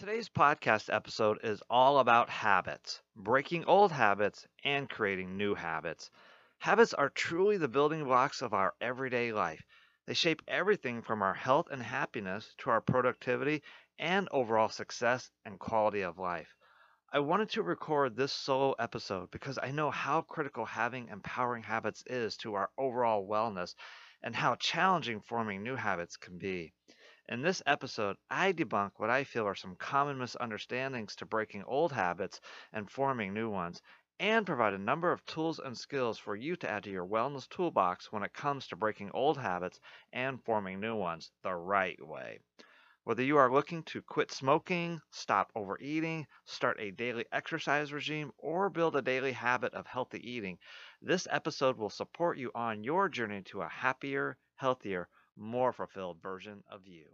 Today's 0.00 0.30
podcast 0.30 0.90
episode 0.90 1.40
is 1.44 1.62
all 1.68 1.98
about 1.98 2.30
habits, 2.30 3.02
breaking 3.14 3.66
old 3.66 3.92
habits 3.92 4.46
and 4.64 4.88
creating 4.88 5.36
new 5.36 5.54
habits. 5.54 6.10
Habits 6.58 6.94
are 6.94 7.10
truly 7.10 7.58
the 7.58 7.68
building 7.68 8.04
blocks 8.04 8.40
of 8.40 8.54
our 8.54 8.72
everyday 8.80 9.30
life. 9.30 9.62
They 10.06 10.14
shape 10.14 10.40
everything 10.48 11.02
from 11.02 11.20
our 11.20 11.34
health 11.34 11.68
and 11.70 11.82
happiness 11.82 12.54
to 12.60 12.70
our 12.70 12.80
productivity 12.80 13.62
and 13.98 14.26
overall 14.32 14.70
success 14.70 15.30
and 15.44 15.60
quality 15.60 16.00
of 16.00 16.18
life. 16.18 16.54
I 17.12 17.18
wanted 17.18 17.50
to 17.50 17.62
record 17.62 18.16
this 18.16 18.32
solo 18.32 18.72
episode 18.78 19.30
because 19.30 19.58
I 19.62 19.70
know 19.70 19.90
how 19.90 20.22
critical 20.22 20.64
having 20.64 21.08
empowering 21.08 21.64
habits 21.64 22.02
is 22.06 22.38
to 22.38 22.54
our 22.54 22.70
overall 22.78 23.28
wellness 23.28 23.74
and 24.22 24.34
how 24.34 24.54
challenging 24.54 25.20
forming 25.20 25.62
new 25.62 25.76
habits 25.76 26.16
can 26.16 26.38
be. 26.38 26.72
In 27.30 27.42
this 27.42 27.62
episode, 27.64 28.16
I 28.28 28.52
debunk 28.52 28.94
what 28.96 29.08
I 29.08 29.22
feel 29.22 29.46
are 29.46 29.54
some 29.54 29.76
common 29.76 30.18
misunderstandings 30.18 31.14
to 31.14 31.24
breaking 31.26 31.62
old 31.62 31.92
habits 31.92 32.40
and 32.72 32.90
forming 32.90 33.32
new 33.32 33.48
ones, 33.48 33.80
and 34.18 34.44
provide 34.44 34.74
a 34.74 34.78
number 34.78 35.12
of 35.12 35.24
tools 35.26 35.60
and 35.60 35.78
skills 35.78 36.18
for 36.18 36.34
you 36.34 36.56
to 36.56 36.68
add 36.68 36.82
to 36.82 36.90
your 36.90 37.06
wellness 37.06 37.48
toolbox 37.48 38.10
when 38.10 38.24
it 38.24 38.34
comes 38.34 38.66
to 38.66 38.74
breaking 38.74 39.12
old 39.12 39.38
habits 39.38 39.78
and 40.12 40.42
forming 40.42 40.80
new 40.80 40.96
ones 40.96 41.30
the 41.44 41.54
right 41.54 42.04
way. 42.04 42.40
Whether 43.04 43.22
you 43.22 43.36
are 43.36 43.52
looking 43.52 43.84
to 43.84 44.02
quit 44.02 44.32
smoking, 44.32 45.00
stop 45.12 45.52
overeating, 45.54 46.26
start 46.46 46.80
a 46.80 46.90
daily 46.90 47.26
exercise 47.30 47.92
regime, 47.92 48.32
or 48.38 48.70
build 48.70 48.96
a 48.96 49.02
daily 49.02 49.30
habit 49.32 49.72
of 49.74 49.86
healthy 49.86 50.18
eating, 50.28 50.58
this 51.00 51.28
episode 51.30 51.78
will 51.78 51.90
support 51.90 52.38
you 52.38 52.50
on 52.56 52.82
your 52.82 53.08
journey 53.08 53.42
to 53.42 53.62
a 53.62 53.68
happier, 53.68 54.36
healthier, 54.56 55.08
more 55.36 55.72
fulfilled 55.72 56.20
version 56.20 56.64
of 56.68 56.88
you. 56.88 57.06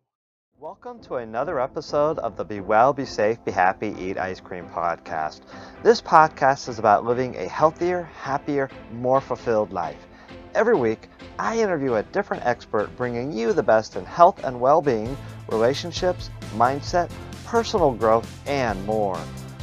Welcome 0.58 1.00
to 1.00 1.16
another 1.16 1.60
episode 1.60 2.18
of 2.20 2.38
the 2.38 2.44
Be 2.44 2.60
Well, 2.60 2.94
Be 2.94 3.04
Safe, 3.04 3.44
Be 3.44 3.50
Happy, 3.52 3.94
Eat 3.98 4.16
Ice 4.16 4.40
Cream 4.40 4.66
podcast. 4.70 5.42
This 5.82 6.00
podcast 6.00 6.70
is 6.70 6.78
about 6.78 7.04
living 7.04 7.36
a 7.36 7.46
healthier, 7.46 8.04
happier, 8.04 8.70
more 8.90 9.20
fulfilled 9.20 9.70
life. 9.70 10.06
Every 10.54 10.74
week, 10.74 11.10
I 11.38 11.58
interview 11.58 11.96
a 11.96 12.04
different 12.04 12.46
expert 12.46 12.88
bringing 12.96 13.30
you 13.32 13.52
the 13.52 13.62
best 13.62 13.96
in 13.96 14.06
health 14.06 14.42
and 14.44 14.58
well 14.58 14.80
being 14.80 15.14
relationships, 15.50 16.30
mindset, 16.54 17.10
personal 17.44 17.92
growth, 17.92 18.26
and 18.48 18.82
more. 18.86 19.18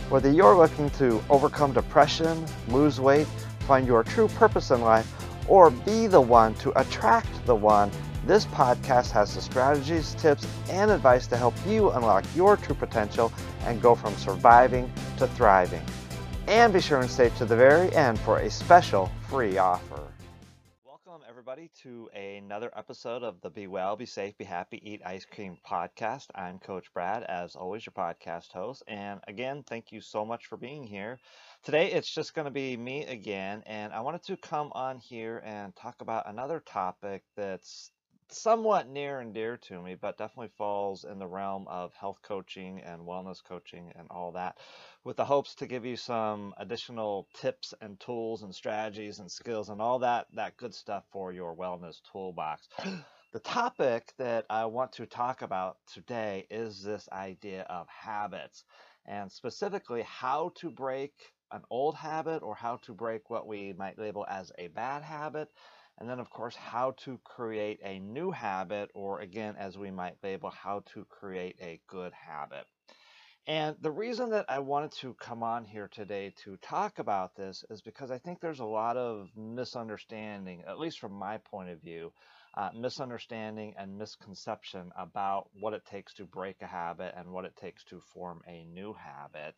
Whether 0.09 0.29
you're 0.29 0.55
looking 0.55 0.91
to 0.91 1.23
overcome 1.27 1.73
depression, 1.73 2.45
lose 2.67 3.01
weight, 3.01 3.25
find 3.61 3.87
your 3.87 4.03
true 4.03 4.27
purpose 4.27 4.69
in 4.69 4.81
life, 4.81 5.11
or 5.47 5.71
be 5.71 6.05
the 6.05 6.21
one 6.21 6.53
to 6.55 6.79
attract 6.79 7.43
the 7.47 7.55
one, 7.55 7.89
this 8.25 8.45
podcast 8.45 9.11
has 9.11 9.35
the 9.35 9.41
strategies, 9.41 10.15
tips, 10.15 10.47
and 10.69 10.91
advice 10.91 11.27
to 11.27 11.37
help 11.37 11.53
you 11.67 11.91
unlock 11.91 12.23
your 12.35 12.57
true 12.57 12.75
potential 12.75 13.31
and 13.65 13.81
go 13.81 13.95
from 13.95 14.15
surviving 14.15 14.91
to 15.17 15.27
thriving. 15.27 15.83
And 16.47 16.73
be 16.73 16.81
sure 16.81 16.99
and 16.99 17.09
stay 17.09 17.29
to 17.37 17.45
the 17.45 17.55
very 17.55 17.93
end 17.95 18.19
for 18.19 18.39
a 18.39 18.49
special 18.49 19.11
free 19.29 19.57
offer 19.57 20.13
Welcome, 21.13 21.27
everybody, 21.29 21.69
to 21.83 22.09
another 22.15 22.71
episode 22.75 23.21
of 23.21 23.39
the 23.41 23.49
Be 23.51 23.67
Well, 23.67 23.95
Be 23.95 24.05
Safe, 24.05 24.35
Be 24.35 24.45
Happy, 24.45 24.81
Eat 24.83 25.01
Ice 25.05 25.25
Cream 25.25 25.59
podcast. 25.63 26.25
I'm 26.33 26.57
Coach 26.57 26.91
Brad, 26.91 27.21
as 27.23 27.55
always, 27.55 27.85
your 27.85 27.93
podcast 27.93 28.51
host. 28.51 28.81
And 28.87 29.19
again, 29.27 29.63
thank 29.67 29.91
you 29.91 30.01
so 30.01 30.25
much 30.25 30.47
for 30.47 30.57
being 30.57 30.87
here. 30.87 31.19
Today, 31.63 31.91
it's 31.91 32.09
just 32.09 32.33
going 32.33 32.45
to 32.45 32.51
be 32.51 32.75
me 32.75 33.05
again, 33.05 33.61
and 33.67 33.93
I 33.93 34.01
wanted 34.01 34.23
to 34.23 34.37
come 34.37 34.71
on 34.73 34.97
here 34.97 35.41
and 35.45 35.75
talk 35.75 36.01
about 36.01 36.27
another 36.27 36.59
topic 36.59 37.23
that's 37.37 37.91
somewhat 38.33 38.87
near 38.89 39.19
and 39.19 39.33
dear 39.33 39.57
to 39.57 39.81
me, 39.81 39.95
but 39.95 40.17
definitely 40.17 40.51
falls 40.57 41.05
in 41.05 41.19
the 41.19 41.27
realm 41.27 41.67
of 41.67 41.93
health 41.93 42.21
coaching 42.21 42.81
and 42.81 43.01
wellness 43.03 43.43
coaching 43.43 43.91
and 43.95 44.07
all 44.09 44.31
that, 44.33 44.59
with 45.03 45.17
the 45.17 45.25
hopes 45.25 45.55
to 45.55 45.67
give 45.67 45.85
you 45.85 45.95
some 45.97 46.53
additional 46.57 47.29
tips 47.33 47.73
and 47.81 47.99
tools 47.99 48.43
and 48.43 48.53
strategies 48.55 49.19
and 49.19 49.31
skills 49.31 49.69
and 49.69 49.81
all 49.81 49.99
that 49.99 50.27
that 50.33 50.57
good 50.57 50.73
stuff 50.73 51.05
for 51.11 51.31
your 51.31 51.55
wellness 51.55 52.01
toolbox. 52.11 52.69
The 53.33 53.39
topic 53.39 54.13
that 54.19 54.45
I 54.49 54.65
want 54.65 54.91
to 54.93 55.07
talk 55.07 55.41
about 55.41 55.77
today 55.87 56.45
is 56.51 56.83
this 56.83 57.09
idea 57.11 57.63
of 57.63 57.87
habits 57.89 58.63
and 59.05 59.31
specifically 59.31 60.03
how 60.03 60.51
to 60.57 60.69
break 60.69 61.13
an 61.51 61.63
old 61.69 61.95
habit 61.95 62.43
or 62.43 62.55
how 62.55 62.77
to 62.77 62.93
break 62.93 63.29
what 63.29 63.47
we 63.47 63.73
might 63.73 63.97
label 63.99 64.25
as 64.29 64.51
a 64.59 64.67
bad 64.67 65.03
habit 65.03 65.49
and 65.97 66.09
then, 66.09 66.19
of 66.19 66.29
course, 66.29 66.55
how 66.55 66.91
to 67.05 67.19
create 67.23 67.79
a 67.83 67.99
new 67.99 68.31
habit, 68.31 68.89
or 68.93 69.21
again, 69.21 69.55
as 69.57 69.77
we 69.77 69.91
might 69.91 70.15
label, 70.23 70.49
how 70.49 70.83
to 70.93 71.05
create 71.05 71.55
a 71.61 71.79
good 71.87 72.13
habit. 72.13 72.65
And 73.45 73.75
the 73.81 73.91
reason 73.91 74.29
that 74.29 74.45
I 74.47 74.59
wanted 74.59 74.93
to 75.01 75.13
come 75.15 75.43
on 75.43 75.65
here 75.65 75.89
today 75.89 76.33
to 76.45 76.55
talk 76.57 76.99
about 76.99 77.35
this 77.35 77.65
is 77.69 77.81
because 77.81 78.09
I 78.09 78.17
think 78.17 78.39
there's 78.39 78.61
a 78.61 78.65
lot 78.65 78.95
of 78.95 79.27
misunderstanding, 79.35 80.63
at 80.65 80.79
least 80.79 80.99
from 80.99 81.11
my 81.11 81.39
point 81.39 81.69
of 81.69 81.81
view, 81.81 82.13
uh, 82.55 82.69
misunderstanding 82.73 83.73
and 83.77 83.97
misconception 83.97 84.91
about 84.97 85.49
what 85.59 85.73
it 85.73 85.85
takes 85.85 86.13
to 86.13 86.25
break 86.25 86.61
a 86.61 86.67
habit 86.67 87.13
and 87.17 87.31
what 87.31 87.43
it 87.43 87.55
takes 87.57 87.83
to 87.85 87.99
form 88.13 88.41
a 88.47 88.63
new 88.63 88.93
habit. 88.93 89.55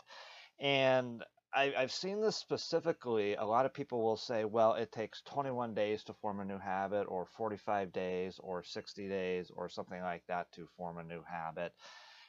And 0.60 1.24
I, 1.56 1.74
have 1.78 1.92
seen 1.92 2.20
this 2.20 2.36
specifically. 2.36 3.36
A 3.36 3.46
lot 3.46 3.66
of 3.66 3.74
people 3.74 4.04
will 4.04 4.18
say, 4.18 4.44
well, 4.44 4.74
it 4.74 4.92
takes 4.92 5.22
21 5.22 5.74
days 5.74 6.04
to 6.04 6.14
form 6.14 6.42
a 6.42 6.46
new 6.46 6.60
habit, 6.60 7.06
or 7.08 7.26
45 7.26 7.94
days, 7.94 8.40
or 8.44 8.62
60 8.62 9.08
days, 9.08 9.52
or 9.56 9.70
something 9.70 10.02
like 10.02 10.24
that 10.28 10.52
to 10.54 10.68
form 10.78 10.98
a 10.98 11.04
new 11.04 11.24
habit. 11.24 11.74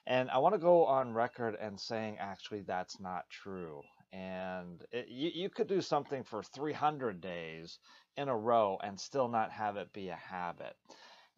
And 0.07 0.31
I 0.31 0.39
want 0.39 0.55
to 0.55 0.61
go 0.61 0.87
on 0.87 1.13
record 1.13 1.57
and 1.61 1.81
saying 1.81 2.19
actually 2.21 2.63
that's 2.63 3.01
not 3.01 3.29
true. 3.29 3.83
And 4.13 4.85
it, 4.93 5.09
you, 5.09 5.31
you 5.35 5.51
could 5.51 5.67
do 5.67 5.81
something 5.81 6.23
for 6.23 6.45
300 6.45 7.21
days 7.21 7.81
in 8.17 8.29
a 8.29 8.37
row 8.37 8.79
and 8.83 8.99
still 8.99 9.29
not 9.29 9.51
have 9.51 9.77
it 9.77 9.93
be 9.93 10.09
a 10.09 10.17
habit. 10.17 10.77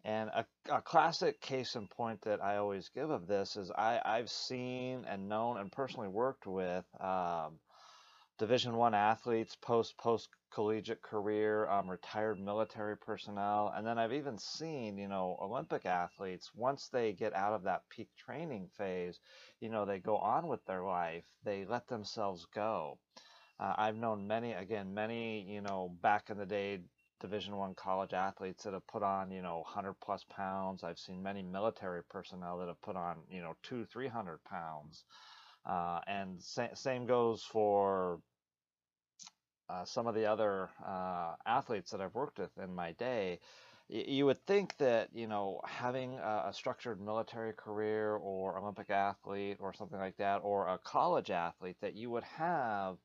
And 0.05 0.29
a, 0.29 0.45
a, 0.71 0.81
classic 0.81 1.41
case 1.41 1.75
in 1.75 1.87
point 1.87 2.21
that 2.21 2.41
I 2.41 2.57
always 2.57 2.89
give 2.89 3.09
of 3.09 3.27
this 3.27 3.57
is 3.57 3.69
I, 3.71 3.99
I've 4.05 4.29
seen 4.29 5.03
and 5.09 5.27
known 5.27 5.57
and 5.57 5.71
personally 5.71 6.07
worked 6.07 6.47
with 6.47 6.85
um, 7.01 7.59
Division 8.39 8.77
One 8.77 8.95
athletes, 8.95 9.55
post 9.57 9.97
post 9.97 10.29
collegiate 10.49 11.01
career, 11.03 11.67
um, 11.69 11.89
retired 11.89 12.39
military 12.39 12.97
personnel, 12.97 13.67
and 13.75 13.85
then 13.85 13.99
I've 13.99 14.13
even 14.13 14.37
seen 14.39 14.97
you 14.97 15.09
know 15.09 15.37
Olympic 15.41 15.85
athletes 15.85 16.51
once 16.55 16.87
they 16.87 17.13
get 17.13 17.33
out 17.35 17.53
of 17.53 17.63
that 17.63 17.89
peak 17.89 18.09
training 18.17 18.69
phase, 18.69 19.19
you 19.59 19.69
know 19.69 19.85
they 19.85 19.99
go 19.99 20.17
on 20.17 20.47
with 20.47 20.65
their 20.65 20.83
life, 20.83 21.25
they 21.43 21.65
let 21.65 21.87
themselves 21.87 22.45
go. 22.45 22.97
Uh, 23.59 23.75
I've 23.77 23.97
known 23.97 24.25
many 24.25 24.53
again 24.53 24.93
many 24.93 25.41
you 25.41 25.61
know 25.61 25.89
back 26.01 26.29
in 26.29 26.37
the 26.37 26.45
day 26.45 26.79
division 27.19 27.57
one 27.57 27.75
college 27.75 28.13
athletes 28.13 28.63
that 28.63 28.73
have 28.73 28.87
put 28.87 29.03
on 29.03 29.31
you 29.31 29.41
know 29.41 29.57
100 29.57 29.95
plus 29.99 30.23
pounds 30.23 30.83
i've 30.85 30.97
seen 30.97 31.21
many 31.21 31.43
military 31.43 32.03
personnel 32.05 32.57
that 32.59 32.69
have 32.69 32.81
put 32.81 32.95
on 32.95 33.17
you 33.29 33.41
know 33.41 33.53
two 33.63 33.85
300 33.85 34.41
pounds 34.45 35.03
uh, 35.65 35.99
and 36.07 36.41
sa- 36.41 36.73
same 36.73 37.05
goes 37.05 37.43
for 37.43 38.21
uh, 39.69 39.85
some 39.85 40.07
of 40.07 40.15
the 40.15 40.25
other 40.25 40.69
uh, 40.85 41.35
athletes 41.45 41.91
that 41.91 42.01
I've 42.01 42.15
worked 42.15 42.39
with 42.39 42.57
in 42.57 42.73
my 42.73 42.93
day, 42.93 43.39
you 43.87 44.25
would 44.25 44.45
think 44.45 44.77
that 44.77 45.09
you 45.13 45.27
know 45.27 45.61
having 45.65 46.15
a, 46.19 46.45
a, 46.47 46.53
structured 46.53 47.01
military 47.01 47.53
career 47.53 48.15
or 48.15 48.57
Olympic 48.57 48.89
athlete 48.89 49.57
or 49.59 49.73
something 49.73 49.99
like 49.99 50.17
that, 50.17 50.37
or 50.43 50.67
a 50.67 50.77
college 50.77 51.31
athlete, 51.31 51.77
that 51.81 51.95
you 51.95 52.09
would 52.11 52.23
have 52.23 52.97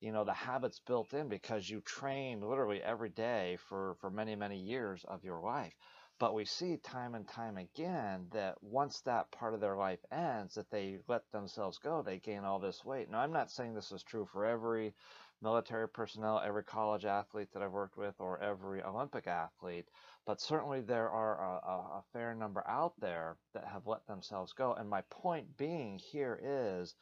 you 0.00 0.12
know 0.12 0.24
the 0.24 0.32
habits 0.32 0.80
built 0.86 1.12
in 1.12 1.28
because 1.28 1.68
you 1.68 1.80
train 1.80 2.40
literally 2.40 2.82
every 2.82 3.08
day 3.08 3.58
for 3.68 3.96
for 4.00 4.10
many 4.10 4.36
many 4.36 4.58
years 4.58 5.04
of 5.08 5.24
your 5.24 5.40
life. 5.40 5.74
But 6.20 6.34
we 6.34 6.44
see 6.44 6.78
time 6.78 7.14
and 7.14 7.28
time 7.28 7.56
again 7.56 8.26
that 8.32 8.60
once 8.60 9.00
that 9.02 9.30
part 9.30 9.54
of 9.54 9.60
their 9.60 9.76
life 9.76 10.00
ends, 10.10 10.56
that 10.56 10.68
they 10.68 10.98
let 11.06 11.30
themselves 11.30 11.78
go, 11.78 12.02
they 12.02 12.18
gain 12.18 12.44
all 12.44 12.58
this 12.58 12.84
weight. 12.84 13.08
Now, 13.08 13.20
I'm 13.20 13.32
not 13.32 13.52
saying 13.52 13.74
this 13.74 13.92
is 13.92 14.02
true 14.02 14.26
for 14.26 14.44
every 14.44 14.94
military 15.42 15.88
personnel, 15.88 16.40
every 16.44 16.64
college 16.64 17.04
athlete 17.04 17.48
that 17.52 17.62
I've 17.62 17.72
worked 17.72 17.96
with, 17.96 18.14
or 18.18 18.40
every 18.42 18.82
Olympic 18.82 19.26
athlete, 19.26 19.86
but 20.26 20.40
certainly 20.40 20.80
there 20.80 21.10
are 21.10 21.40
a, 21.40 21.98
a, 21.98 22.02
fair 22.12 22.34
number 22.34 22.62
out 22.68 22.94
there 23.00 23.36
that 23.54 23.64
have 23.64 23.86
let 23.86 24.06
themselves 24.06 24.52
go. 24.52 24.74
And 24.74 24.88
my 24.88 25.02
point 25.10 25.56
being 25.56 25.98
here 25.98 26.38
is 26.42 26.94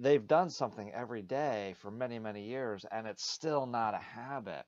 they've 0.00 0.26
done 0.26 0.50
something 0.50 0.92
every 0.92 1.22
day 1.22 1.74
for 1.80 1.90
many, 1.90 2.18
many 2.18 2.42
years, 2.42 2.84
and 2.90 3.06
it's 3.06 3.28
still 3.28 3.66
not 3.66 3.94
a 3.94 3.98
habit. 3.98 4.64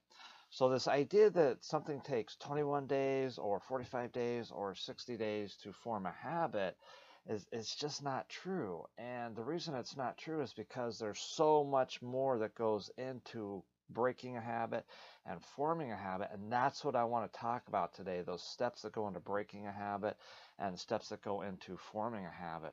So, 0.50 0.68
this 0.68 0.88
idea 0.88 1.28
that 1.30 1.64
something 1.64 2.00
takes 2.00 2.36
21 2.36 2.86
days, 2.86 3.36
or 3.36 3.60
45 3.60 4.12
days, 4.12 4.50
or 4.50 4.74
60 4.74 5.16
days 5.16 5.56
to 5.62 5.72
form 5.72 6.06
a 6.06 6.12
habit 6.12 6.76
is 7.28 7.46
it's 7.52 7.74
just 7.74 8.02
not 8.02 8.28
true. 8.28 8.84
And 8.96 9.36
the 9.36 9.44
reason 9.44 9.74
it's 9.74 9.96
not 9.96 10.16
true 10.16 10.40
is 10.40 10.52
because 10.54 10.98
there's 10.98 11.20
so 11.20 11.62
much 11.62 12.00
more 12.02 12.38
that 12.38 12.54
goes 12.54 12.90
into 12.96 13.62
breaking 13.90 14.36
a 14.36 14.40
habit 14.40 14.84
and 15.26 15.42
forming 15.56 15.92
a 15.92 15.96
habit. 15.96 16.30
And 16.32 16.52
that's 16.52 16.84
what 16.84 16.96
I 16.96 17.04
want 17.04 17.30
to 17.30 17.38
talk 17.38 17.68
about 17.68 17.94
today 17.94 18.22
those 18.22 18.42
steps 18.42 18.82
that 18.82 18.92
go 18.92 19.08
into 19.08 19.20
breaking 19.20 19.66
a 19.66 19.72
habit 19.72 20.16
and 20.58 20.78
steps 20.78 21.08
that 21.08 21.22
go 21.22 21.42
into 21.42 21.76
forming 21.92 22.24
a 22.24 22.30
habit. 22.30 22.72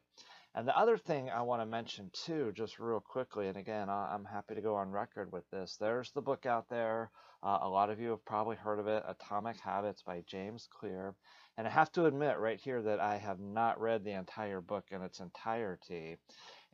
And 0.56 0.66
the 0.66 0.78
other 0.78 0.98
thing 0.98 1.30
I 1.30 1.42
want 1.42 1.62
to 1.62 1.66
mention 1.66 2.10
too, 2.14 2.54
just 2.56 2.80
real 2.80 3.02
quickly, 3.02 3.50
and 3.50 3.58
again, 3.58 3.90
I'm 3.90 4.24
happy 4.24 4.56
to 4.56 4.62
go 4.62 4.76
on 4.76 4.90
record 4.90 5.34
with 5.34 5.44
this. 5.52 5.76
There's 5.76 6.12
the 6.12 6.22
book 6.22 6.46
out 6.46 6.70
there. 6.70 7.12
Uh, 7.44 7.60
a 7.62 7.70
lot 7.70 7.90
of 7.90 8.00
you 8.00 8.12
have 8.12 8.24
probably 8.24 8.56
heard 8.56 8.80
of 8.80 8.88
it, 8.88 9.04
Atomic 9.06 9.60
Habits 9.60 10.02
by 10.02 10.24
James 10.26 10.70
Clear. 10.72 11.14
And 11.58 11.68
I 11.68 11.70
have 11.70 11.92
to 11.94 12.06
admit 12.06 12.38
right 12.38 12.60
here 12.60 12.82
that 12.82 13.00
I 13.00 13.18
have 13.18 13.40
not 13.40 13.80
read 13.80 14.04
the 14.04 14.12
entire 14.12 14.62
book 14.62 14.86
in 14.92 15.02
its 15.02 15.20
entirety. 15.20 16.18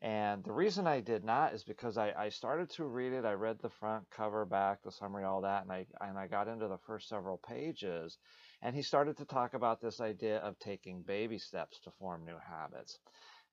And 0.02 0.44
the 0.44 0.52
reason 0.52 0.88
I 0.88 1.00
did 1.00 1.24
not 1.24 1.54
is 1.54 1.64
because 1.64 1.98
I, 1.98 2.12
I 2.18 2.30
started 2.30 2.72
to 2.72 2.86
read 2.86 3.14
it. 3.14 3.24
I 3.24 3.34
read 3.34 3.60
the 3.62 3.70
front 3.70 4.10
cover, 4.10 4.46
back, 4.46 4.82
the 4.82 4.92
summary, 4.92 5.24
all 5.24 5.42
that, 5.42 5.62
and 5.62 5.72
I 5.72 5.86
and 6.02 6.18
I 6.18 6.26
got 6.26 6.48
into 6.48 6.68
the 6.68 6.80
first 6.80 7.08
several 7.08 7.38
pages, 7.38 8.18
and 8.64 8.76
he 8.76 8.82
started 8.82 9.18
to 9.18 9.26
talk 9.26 9.54
about 9.54 9.80
this 9.80 10.02
idea 10.02 10.40
of 10.40 10.58
taking 10.58 11.04
baby 11.04 11.38
steps 11.38 11.80
to 11.82 11.92
form 11.92 12.26
new 12.26 12.38
habits. 12.50 12.98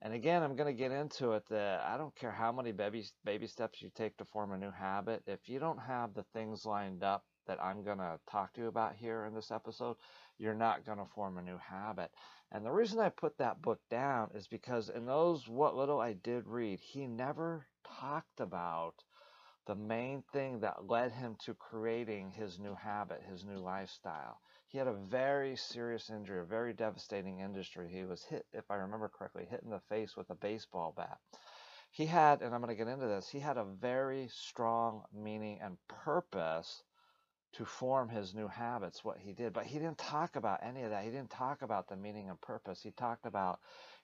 And 0.00 0.14
again, 0.14 0.42
I'm 0.42 0.56
going 0.56 0.74
to 0.74 0.80
get 0.80 0.92
into 0.92 1.32
it 1.32 1.42
that 1.50 1.84
I 1.84 1.98
don't 1.98 2.14
care 2.14 2.30
how 2.30 2.52
many 2.52 2.72
baby, 2.72 3.04
baby 3.24 3.46
steps 3.46 3.82
you 3.82 3.90
take 3.94 4.16
to 4.18 4.24
form 4.24 4.52
a 4.52 4.58
new 4.58 4.70
habit. 4.70 5.24
If 5.26 5.48
you 5.48 5.58
don't 5.58 5.80
have 5.80 6.14
the 6.14 6.22
things 6.32 6.64
lined 6.64 7.02
up 7.02 7.24
that 7.48 7.62
I'm 7.62 7.82
going 7.82 7.98
to 7.98 8.20
talk 8.30 8.54
to 8.54 8.60
you 8.60 8.68
about 8.68 8.94
here 8.94 9.24
in 9.24 9.34
this 9.34 9.50
episode, 9.50 9.96
you're 10.38 10.54
not 10.54 10.86
going 10.86 10.98
to 10.98 11.06
form 11.14 11.36
a 11.36 11.42
new 11.42 11.58
habit. 11.58 12.10
And 12.52 12.64
the 12.64 12.70
reason 12.70 13.00
I 13.00 13.08
put 13.08 13.36
that 13.38 13.60
book 13.60 13.80
down 13.90 14.30
is 14.34 14.46
because 14.46 14.88
in 14.88 15.04
those 15.04 15.48
what 15.48 15.76
little 15.76 16.00
I 16.00 16.12
did 16.12 16.46
read, 16.46 16.80
he 16.80 17.06
never 17.06 17.66
talked 18.00 18.40
about 18.40 18.94
the 19.66 19.74
main 19.74 20.22
thing 20.32 20.60
that 20.60 20.88
led 20.88 21.12
him 21.12 21.36
to 21.44 21.52
creating 21.54 22.30
his 22.30 22.58
new 22.58 22.74
habit, 22.74 23.22
his 23.28 23.44
new 23.44 23.58
lifestyle. 23.58 24.40
He 24.68 24.78
had 24.78 24.86
a 24.86 24.94
very 24.94 25.56
serious 25.56 26.08
injury, 26.10 26.40
a 26.40 26.44
very 26.44 26.72
devastating 26.72 27.40
injury. 27.40 27.90
He 27.90 28.04
was 28.04 28.22
hit, 28.22 28.46
if 28.52 28.70
I 28.70 28.76
remember 28.76 29.08
correctly, 29.08 29.46
hit 29.48 29.62
in 29.62 29.70
the 29.70 29.80
face 29.80 30.16
with 30.16 30.30
a 30.30 30.34
baseball 30.34 30.94
bat. 30.96 31.18
He 31.90 32.06
had, 32.06 32.42
and 32.42 32.54
I'm 32.54 32.62
going 32.62 32.74
to 32.74 32.82
get 32.82 32.90
into 32.90 33.06
this, 33.06 33.28
he 33.28 33.40
had 33.40 33.56
a 33.56 33.64
very 33.64 34.28
strong 34.28 35.04
meaning 35.12 35.58
and 35.62 35.76
purpose 35.88 36.82
to 37.52 37.64
form 37.64 38.08
his 38.08 38.34
new 38.34 38.48
habits, 38.48 39.04
what 39.04 39.18
he 39.18 39.32
did. 39.32 39.52
But 39.52 39.66
he 39.66 39.78
didn't 39.78 39.98
talk 39.98 40.36
about 40.36 40.60
any 40.62 40.82
of 40.82 40.90
that. 40.90 41.04
He 41.04 41.10
didn't 41.10 41.30
talk 41.30 41.62
about 41.62 41.88
the 41.88 41.96
meaning 41.96 42.28
and 42.28 42.40
purpose. 42.40 42.82
He 42.82 42.90
talked 42.90 43.26
about, 43.26 43.60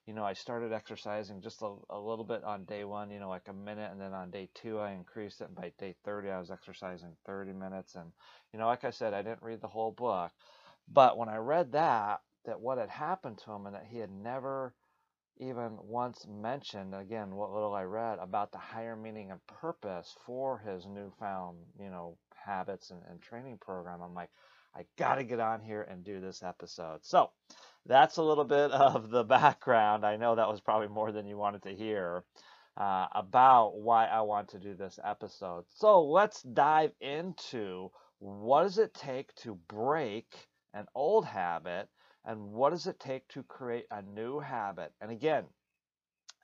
you 0.06 0.14
know, 0.14 0.24
I 0.24 0.32
started 0.32 0.72
exercising 0.72 1.40
just 1.42 1.62
a, 1.62 1.74
a, 1.90 1.98
little 1.98 2.24
bit 2.24 2.42
on 2.42 2.64
day 2.64 2.84
one, 2.84 3.10
you 3.10 3.20
know, 3.20 3.28
like 3.28 3.48
a 3.48 3.52
minute. 3.52 3.90
And 3.92 4.00
then 4.00 4.12
on 4.12 4.30
day 4.30 4.48
two, 4.54 4.78
I 4.78 4.92
increased 4.92 5.40
it. 5.40 5.48
And 5.48 5.54
by 5.54 5.72
day 5.78 5.94
30, 6.04 6.30
I 6.30 6.38
was 6.38 6.50
exercising 6.50 7.16
30 7.26 7.52
minutes. 7.52 7.94
And, 7.94 8.12
you 8.52 8.58
know, 8.58 8.66
like 8.66 8.84
I 8.84 8.90
said, 8.90 9.14
I 9.14 9.22
didn't 9.22 9.42
read 9.42 9.60
the 9.60 9.68
whole 9.68 9.92
book. 9.92 10.32
But 10.88 11.16
when 11.18 11.28
I 11.28 11.36
read 11.36 11.72
that, 11.72 12.22
that 12.44 12.60
what 12.60 12.78
had 12.78 12.90
happened 12.90 13.38
to 13.38 13.52
him 13.52 13.66
and 13.66 13.74
that 13.74 13.86
he 13.88 13.98
had 13.98 14.10
never 14.10 14.74
even 15.38 15.78
once 15.82 16.26
mentioned, 16.26 16.94
again, 16.94 17.34
what 17.34 17.52
little 17.52 17.74
I 17.74 17.82
read 17.82 18.18
about 18.20 18.52
the 18.52 18.58
higher 18.58 18.96
meaning 18.96 19.30
and 19.30 19.44
purpose 19.46 20.14
for 20.24 20.58
his 20.58 20.86
newfound, 20.86 21.58
you 21.78 21.90
know, 21.90 22.16
habits 22.44 22.90
and, 22.90 23.00
and 23.10 23.20
training 23.20 23.58
program, 23.60 24.00
I'm 24.02 24.14
like, 24.14 24.30
I 24.76 24.84
got 24.96 25.16
to 25.16 25.24
get 25.24 25.40
on 25.40 25.60
here 25.60 25.82
and 25.82 26.04
do 26.04 26.20
this 26.20 26.42
episode. 26.42 27.00
So 27.02 27.30
that's 27.86 28.16
a 28.16 28.22
little 28.22 28.44
bit 28.44 28.70
of 28.72 29.10
the 29.10 29.24
background. 29.24 30.04
I 30.04 30.16
know 30.16 30.34
that 30.34 30.48
was 30.48 30.60
probably 30.60 30.88
more 30.88 31.12
than 31.12 31.26
you 31.26 31.36
wanted 31.36 31.62
to 31.62 31.74
hear 31.74 32.24
uh, 32.76 33.06
about 33.12 33.76
why 33.76 34.06
I 34.06 34.22
want 34.22 34.48
to 34.48 34.58
do 34.58 34.74
this 34.74 34.98
episode. 35.04 35.64
So 35.68 36.04
let's 36.04 36.42
dive 36.42 36.92
into 37.00 37.90
what 38.18 38.62
does 38.62 38.78
it 38.78 38.94
take 38.94 39.34
to 39.36 39.58
break 39.68 40.48
an 40.72 40.86
old 40.94 41.24
habit 41.24 41.88
and 42.24 42.52
what 42.52 42.70
does 42.70 42.86
it 42.86 42.98
take 42.98 43.28
to 43.28 43.42
create 43.44 43.86
a 43.90 44.02
new 44.02 44.40
habit. 44.40 44.92
And 45.00 45.10
again, 45.10 45.44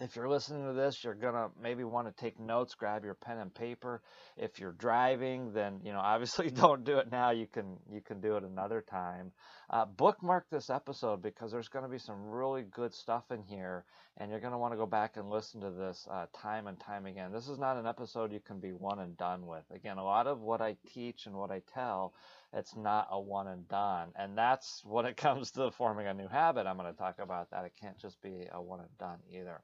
if 0.01 0.17
you're 0.17 0.29
listening 0.29 0.67
to 0.67 0.73
this, 0.73 1.05
you're 1.05 1.15
going 1.15 1.35
to 1.35 1.51
maybe 1.63 1.85
want 1.85 2.07
to 2.07 2.23
take 2.23 2.41
notes, 2.41 2.75
grab 2.75 3.05
your 3.05 3.15
pen 3.15 3.39
and 3.39 3.55
paper. 3.55 4.01
If 4.37 4.59
you're 4.59 4.73
driving, 4.73 5.53
then, 5.53 5.81
you 5.85 5.93
know, 5.93 5.99
obviously 6.03 6.51
don't 6.51 6.85
do 6.85 6.99
it 6.99 7.13
now. 7.13 7.31
You 7.31 7.47
can, 7.47 7.77
you 7.93 8.01
can 8.01 8.21
do 8.21 8.37
it 8.37 8.45
another 8.45 8.81
time. 8.81 9.33
Uh, 9.69 9.85
bookmark 9.85 10.47
this 10.51 10.71
episode 10.71 11.23
because 11.23 11.53
there's 11.53 11.69
going 11.69 11.85
to 11.85 11.91
be 11.91 11.99
some 11.99 12.21
really 12.25 12.63
good 12.63 12.93
stuff 12.93 13.31
in 13.31 13.43
here 13.43 13.85
and 14.17 14.31
you're 14.31 14.41
going 14.41 14.53
to 14.53 14.59
want 14.59 14.73
to 14.73 14.77
go 14.77 14.87
back 14.87 15.17
and 15.17 15.31
listen 15.31 15.61
to 15.61 15.71
this 15.71 16.09
uh, 16.11 16.27
time 16.35 16.67
and 16.67 16.81
time 16.81 17.07
again. 17.07 17.31
This 17.33 17.49
is 17.49 17.59
not 17.59 17.77
an 17.77 17.87
episode 17.87 18.33
you 18.33 18.41
can 18.41 18.59
be 18.59 18.73
one 18.73 18.99
and 18.99 19.17
done 19.17 19.47
with. 19.47 19.65
Again, 19.73 19.99
a 19.99 20.05
lot 20.05 20.27
of 20.27 20.41
what 20.41 20.61
I 20.61 20.77
teach 20.93 21.27
and 21.27 21.37
what 21.37 21.51
I 21.51 21.63
tell 21.73 22.13
it's 22.53 22.75
not 22.77 23.09
a 23.11 23.21
one 23.21 23.49
and 23.49 23.69
done. 23.69 24.09
And 24.17 24.37
that's 24.37 24.83
when 24.85 25.07
it 25.07 25.17
comes 25.19 25.53
to 25.53 25.71
forming 25.71 26.07
a 26.07 26.15
new 26.15 26.29
habit. 26.29 26.67
I'm 26.67 26.77
going 26.77 26.93
to 26.93 26.99
talk 26.99 27.19
about 27.21 27.51
that. 27.51 27.65
It 27.65 27.73
can't 27.81 27.99
just 27.99 28.21
be 28.23 28.47
a 28.53 28.61
one 28.61 28.81
and 28.81 28.99
done 28.99 29.19
either. 29.33 29.61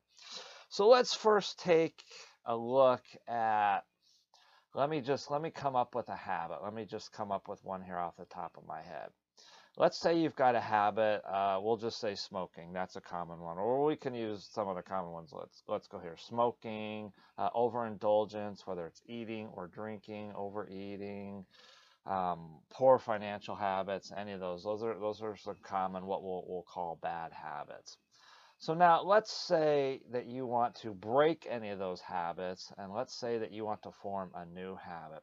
So 0.68 0.88
let's 0.88 1.14
first 1.14 1.58
take 1.60 2.02
a 2.44 2.56
look 2.56 3.02
at 3.28 3.80
let 4.74 4.90
me 4.90 5.00
just 5.00 5.30
let 5.30 5.40
me 5.40 5.50
come 5.50 5.74
up 5.74 5.94
with 5.94 6.08
a 6.10 6.16
habit. 6.16 6.58
Let 6.62 6.74
me 6.74 6.84
just 6.84 7.12
come 7.12 7.32
up 7.32 7.48
with 7.48 7.64
one 7.64 7.82
here 7.82 7.98
off 7.98 8.16
the 8.16 8.26
top 8.26 8.56
of 8.58 8.66
my 8.66 8.82
head. 8.82 9.08
Let's 9.78 9.98
say 9.98 10.18
you've 10.18 10.36
got 10.36 10.54
a 10.54 10.60
habit. 10.60 11.22
Uh, 11.26 11.58
we'll 11.62 11.76
just 11.76 12.00
say 12.00 12.14
smoking. 12.14 12.72
That's 12.72 12.96
a 12.96 13.00
common 13.00 13.40
one, 13.40 13.58
or 13.58 13.84
we 13.84 13.96
can 13.96 14.14
use 14.14 14.48
some 14.52 14.68
of 14.68 14.76
the 14.76 14.82
common 14.82 15.12
ones. 15.12 15.30
Let's 15.32 15.62
let's 15.68 15.86
go 15.86 15.98
here. 15.98 16.16
Smoking, 16.18 17.12
uh, 17.38 17.50
overindulgence, 17.54 18.66
whether 18.66 18.86
it's 18.86 19.02
eating 19.06 19.48
or 19.52 19.66
drinking, 19.66 20.32
overeating, 20.34 21.44
um, 22.06 22.61
poor 22.70 22.99
financial 22.99 23.56
habits, 23.56 24.12
any 24.17 24.32
of 24.32 24.41
those. 24.41 24.62
Those 24.62 24.82
are 24.82 24.99
those 24.99 25.23
are 25.23 25.37
some 25.37 25.56
common 25.62 26.06
what 26.06 26.23
we'll 26.23 26.44
we'll 26.47 26.67
call 26.73 26.99
bad 27.03 27.32
habits. 27.32 27.99
So 28.58 28.75
now 28.75 29.03
let's 29.03 29.32
say 29.32 30.03
that 30.12 30.26
you 30.26 30.47
want 30.47 30.76
to 30.76 30.94
break 30.94 31.47
any 31.50 31.70
of 31.70 31.79
those 31.79 32.00
habits, 32.00 32.73
and 32.79 32.93
let's 32.93 33.19
say 33.19 33.38
that 33.38 33.53
you 33.53 33.64
want 33.64 33.82
to 33.82 33.93
form 34.03 34.31
a 34.35 34.47
new 34.47 34.76
habit. 34.76 35.23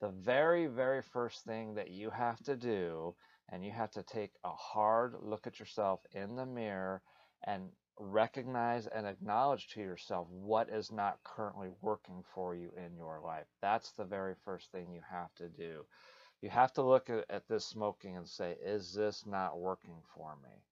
The 0.00 0.10
very 0.10 0.66
very 0.66 1.02
first 1.02 1.44
thing 1.44 1.74
that 1.74 1.90
you 1.90 2.10
have 2.10 2.42
to 2.44 2.56
do, 2.56 3.14
and 3.50 3.64
you 3.64 3.72
have 3.72 3.90
to 3.92 4.02
take 4.02 4.32
a 4.44 4.52
hard 4.52 5.16
look 5.20 5.46
at 5.46 5.58
yourself 5.58 6.00
in 6.12 6.36
the 6.36 6.46
mirror 6.46 7.02
and 7.44 7.70
recognize 7.98 8.86
and 8.86 9.06
acknowledge 9.06 9.68
to 9.68 9.80
yourself 9.80 10.26
what 10.30 10.70
is 10.70 10.90
not 10.90 11.18
currently 11.24 11.68
working 11.82 12.22
for 12.34 12.54
you 12.54 12.70
in 12.76 12.96
your 12.96 13.20
life. 13.20 13.46
That's 13.60 13.92
the 13.92 14.04
very 14.04 14.34
first 14.44 14.72
thing 14.72 14.90
you 14.92 15.02
have 15.10 15.34
to 15.34 15.48
do 15.48 15.84
you 16.42 16.50
have 16.50 16.72
to 16.74 16.82
look 16.82 17.10
at, 17.10 17.24
at 17.28 17.48
this 17.48 17.66
smoking 17.66 18.16
and 18.16 18.26
say, 18.26 18.56
is 18.64 18.94
this 18.94 19.24
not 19.26 19.58
working 19.58 20.02
for 20.14 20.36
me? 20.42 20.62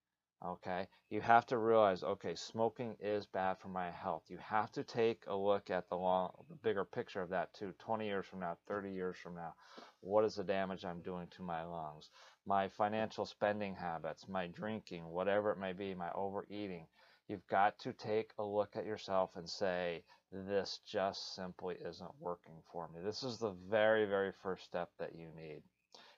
Okay, 0.45 0.87
you 1.11 1.21
have 1.21 1.47
to 1.47 1.59
realize, 1.59 2.05
okay, 2.05 2.37
smoking 2.37 2.95
is 3.01 3.27
bad 3.27 3.59
for 3.59 3.69
my 3.69 3.91
health. 3.91 4.23
You 4.29 4.39
have 4.39 4.71
to 4.73 4.85
take 4.85 5.25
a 5.27 5.35
look 5.35 5.69
at 5.69 5.89
the 5.89 5.97
long, 5.97 6.31
the 6.49 6.55
bigger 6.55 6.85
picture 6.85 7.21
of 7.21 7.31
that 7.31 7.53
too. 7.55 7.75
20 7.81 8.07
years 8.07 8.25
from 8.25 8.41
now, 8.41 8.57
30 8.69 8.93
years 8.93 9.17
from 9.17 9.35
now, 9.35 9.55
what 10.01 10.25
is 10.25 10.37
the 10.37 10.45
damage 10.45 10.85
I'm 10.85 11.03
doing 11.03 11.27
to 11.33 11.43
my 11.43 11.65
lungs? 11.65 12.11
My 12.47 12.69
financial 12.69 13.27
spending 13.27 13.75
habits, 13.75 14.29
my 14.29 14.47
drinking, 14.47 15.09
whatever 15.09 15.51
it 15.51 15.59
may 15.59 15.73
be, 15.73 15.93
my 15.93 16.13
overeating. 16.13 16.87
You've 17.27 17.47
got 17.49 17.77
to 17.81 17.93
take 17.93 18.31
a 18.39 18.45
look 18.45 18.77
at 18.77 18.87
yourself 18.87 19.31
and 19.35 19.49
say, 19.49 20.05
this 20.33 20.81
just 20.87 21.35
simply 21.35 21.77
isn't 21.77 22.21
working 22.21 22.63
for 22.71 22.89
me. 22.89 23.01
This 23.03 23.23
is 23.23 23.39
the 23.39 23.53
very, 23.71 24.05
very 24.05 24.33
first 24.43 24.65
step 24.65 24.91
that 24.99 25.15
you 25.15 25.29
need. 25.37 25.63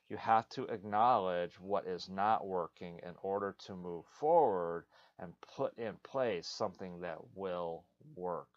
You 0.08 0.16
have 0.16 0.48
to 0.50 0.64
acknowledge 0.64 1.60
what 1.60 1.86
is 1.86 2.08
not 2.08 2.46
working 2.46 2.98
in 3.04 3.14
order 3.22 3.54
to 3.66 3.76
move 3.76 4.04
forward 4.06 4.86
and 5.18 5.40
put 5.56 5.78
in 5.78 5.96
place 6.02 6.48
something 6.48 7.00
that 7.00 7.18
will 7.36 7.84
work. 8.16 8.48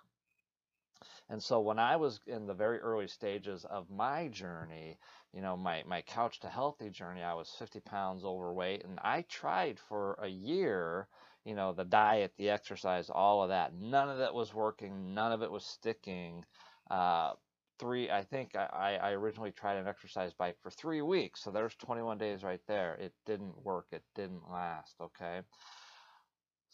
And 1.30 1.44
so 1.44 1.60
when 1.60 1.80
I 1.80 1.98
was 1.98 2.20
in 2.26 2.48
the 2.48 2.54
very 2.54 2.80
early 2.80 3.08
stages 3.08 3.66
of 3.66 3.90
my 3.90 4.30
journey, 4.30 4.98
you 5.34 5.42
know, 5.42 5.58
my, 5.58 5.84
my 5.86 6.02
couch 6.02 6.40
to 6.40 6.50
healthy 6.50 6.90
journey, 6.90 7.22
I 7.22 7.34
was 7.34 7.50
50 7.60 7.82
pounds 7.82 8.24
overweight 8.24 8.86
and 8.86 9.00
I 9.04 9.24
tried 9.24 9.80
for 9.80 10.14
a 10.22 10.28
year 10.28 11.08
you 11.46 11.56
know, 11.56 11.74
the 11.74 11.86
diet, 11.86 12.34
the 12.38 12.50
exercise, 12.50 13.10
all 13.10 13.44
of 13.44 13.50
that. 13.50 13.74
None 13.74 14.10
of 14.10 14.20
that 14.20 14.34
was 14.34 14.54
working. 14.54 15.14
None 15.14 15.32
of 15.32 15.42
it 15.42 15.52
was 15.52 15.66
sticking. 15.66 16.46
Uh, 16.90 17.34
three, 17.80 18.10
I 18.10 18.24
think 18.24 18.56
I, 18.56 18.98
I 19.02 19.12
originally 19.12 19.52
tried 19.52 19.78
an 19.78 19.88
exercise 19.88 20.34
bike 20.34 20.58
for 20.62 20.72
three 20.72 21.02
weeks. 21.02 21.44
So 21.44 21.52
there's 21.52 21.76
21 21.76 22.18
days 22.18 22.44
right 22.44 22.62
there. 22.68 22.96
It 22.96 23.14
didn't 23.26 23.64
work. 23.64 23.88
It 23.92 24.04
didn't 24.16 24.50
last. 24.52 24.96
Okay. 25.02 25.42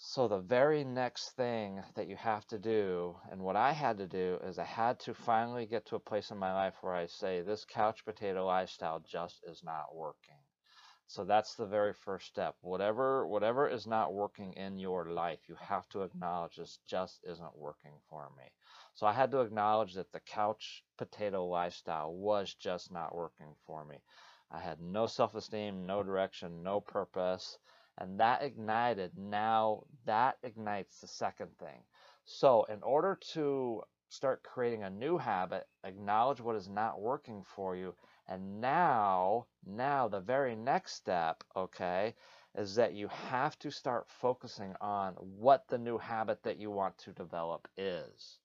So 0.02 0.30
the 0.30 0.40
very 0.40 0.86
next 0.86 1.32
thing 1.32 1.84
that 1.96 2.08
you 2.08 2.16
have 2.16 2.48
to 2.48 2.58
do, 2.58 3.18
and 3.32 3.42
what 3.42 3.58
I 3.58 3.74
had 3.74 3.98
to 3.98 4.08
do, 4.08 4.40
is 4.44 4.58
I 4.58 4.64
had 4.64 4.98
to 5.02 5.14
finally 5.14 5.66
get 5.66 5.86
to 5.88 5.98
a 5.98 6.00
place 6.00 6.32
in 6.32 6.38
my 6.38 6.54
life 6.54 6.76
where 6.82 6.96
I 6.96 7.08
say, 7.08 7.42
this 7.42 7.66
couch 7.66 8.06
potato 8.06 8.46
lifestyle 8.46 9.00
just 9.02 9.44
is 9.46 9.62
not 9.62 9.94
working. 9.94 10.38
So 11.10 11.25
that's 11.25 11.56
the 11.56 11.66
very 11.66 11.94
first 11.94 12.28
step. 12.28 12.56
Whatever 12.62 13.25
whatever 13.25 13.68
is 13.68 13.88
not 13.88 14.13
working 14.13 14.54
in 14.54 14.78
your 14.78 15.06
life, 15.06 15.39
you 15.50 15.56
have 15.56 15.89
to 15.89 16.04
acknowledge 16.04 16.58
this 16.58 16.78
just 16.86 17.24
isn't 17.24 17.58
working 17.58 17.94
for 18.12 18.30
me. 18.38 18.44
So 18.94 19.08
I 19.08 19.13
had 19.13 19.32
to 19.32 19.39
acknowledge 19.39 19.96
that 19.96 20.12
the 20.12 20.20
couch 20.20 20.84
potato 21.00 21.48
lifestyle 21.48 22.13
was 22.13 22.54
just 22.54 22.92
not 22.92 23.16
working 23.16 23.56
for 23.66 23.84
me. 23.84 23.96
I 24.51 24.60
had 24.60 24.82
no 24.82 25.08
self-esteem, 25.08 25.88
no 25.88 26.04
direction, 26.04 26.62
no 26.62 26.80
purpose, 26.80 27.58
and 27.98 28.20
that 28.20 28.44
ignited 28.44 29.18
now 29.18 29.86
that 30.06 30.38
ignites 30.44 31.00
the 31.00 31.08
second 31.08 31.58
thing. 31.58 31.84
So, 32.25 32.66
in 32.66 32.84
order 32.84 33.18
to 33.34 33.82
start 34.10 34.44
creating 34.44 34.84
a 34.84 34.92
new 34.92 35.18
habit, 35.18 35.68
acknowledge 35.84 36.39
what 36.39 36.56
is 36.56 36.70
not 36.70 37.01
working 37.01 37.44
for 37.56 37.75
you. 37.75 37.96
And 38.29 38.62
now, 38.62 39.48
now 39.65 40.07
the 40.07 40.19
very 40.19 40.55
next 40.55 40.93
step, 40.93 41.43
okay, 41.55 42.13
is 42.55 42.75
that 42.75 42.93
you 42.93 43.07
have 43.07 43.57
to 43.59 43.71
start 43.71 44.07
focusing 44.07 44.75
on 44.79 45.13
what 45.15 45.67
the 45.67 45.79
new 45.79 45.98
habit 45.98 46.43
that 46.43 46.57
you 46.57 46.69
want 46.69 46.95
to 47.00 47.12
develop 47.12 47.67
is. 47.75 48.38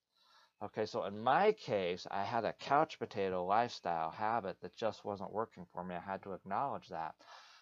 Okay, 0.63 0.87
so 0.87 1.03
in 1.03 1.19
my 1.19 1.51
case, 1.51 2.07
I 2.09 2.23
had 2.23 2.45
a 2.45 2.53
couch 2.53 2.97
potato 2.97 3.45
lifestyle 3.45 4.09
habit 4.09 4.59
that 4.61 4.75
just 4.75 5.05
wasn't 5.05 5.31
working 5.31 5.67
for 5.71 5.83
me. 5.83 5.93
I 5.93 5.99
had 5.99 6.23
to 6.23 6.33
acknowledge 6.33 6.87
that. 6.89 7.13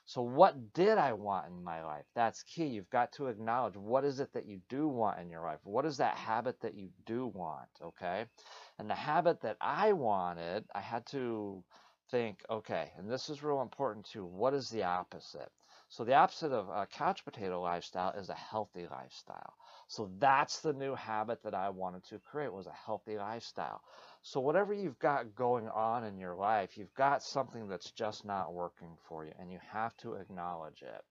So, 0.05 0.21
what 0.21 0.73
did 0.73 0.97
I 0.97 1.13
want 1.13 1.47
in 1.47 1.63
my 1.63 1.83
life? 1.83 2.05
That's 2.13 2.43
key. 2.43 2.67
You've 2.67 2.89
got 2.89 3.11
to 3.13 3.27
acknowledge 3.27 3.75
what 3.75 4.05
is 4.05 4.19
it 4.19 4.31
that 4.33 4.45
you 4.45 4.61
do 4.69 4.87
want 4.87 5.19
in 5.19 5.29
your 5.29 5.41
life? 5.41 5.59
What 5.63 5.85
is 5.85 5.97
that 5.97 6.15
habit 6.15 6.59
that 6.61 6.75
you 6.75 6.89
do 7.05 7.27
want? 7.27 7.69
Okay. 7.81 8.25
And 8.79 8.89
the 8.89 8.95
habit 8.95 9.41
that 9.41 9.57
I 9.59 9.93
wanted, 9.93 10.65
I 10.75 10.81
had 10.81 11.05
to 11.07 11.63
think, 12.13 12.45
okay, 12.47 12.91
and 12.97 13.09
this 13.09 13.29
is 13.29 13.41
real 13.41 13.61
important 13.61 14.05
too. 14.05 14.23
What 14.23 14.53
is 14.53 14.69
the 14.69 14.83
opposite? 14.83 15.51
So, 15.89 16.03
the 16.03 16.13
opposite 16.13 16.51
of 16.51 16.69
a 16.69 16.85
couch 16.85 17.25
potato 17.25 17.59
lifestyle 17.59 18.11
is 18.11 18.29
a 18.29 18.35
healthy 18.35 18.87
lifestyle. 18.89 19.55
So 19.87 20.09
that's 20.19 20.61
the 20.61 20.73
new 20.73 20.95
habit 20.95 21.43
that 21.43 21.53
I 21.53 21.69
wanted 21.69 22.03
to 22.05 22.19
create 22.19 22.53
was 22.53 22.67
a 22.67 22.71
healthy 22.71 23.17
lifestyle. 23.17 23.81
So 24.21 24.39
whatever 24.39 24.73
you've 24.73 24.99
got 24.99 25.35
going 25.35 25.67
on 25.69 26.03
in 26.03 26.17
your 26.17 26.35
life, 26.35 26.77
you've 26.77 26.93
got 26.95 27.23
something 27.23 27.67
that's 27.67 27.91
just 27.91 28.25
not 28.25 28.53
working 28.53 28.95
for 29.07 29.25
you 29.25 29.33
and 29.39 29.51
you 29.51 29.59
have 29.71 29.95
to 29.97 30.13
acknowledge 30.13 30.81
it. 30.81 31.03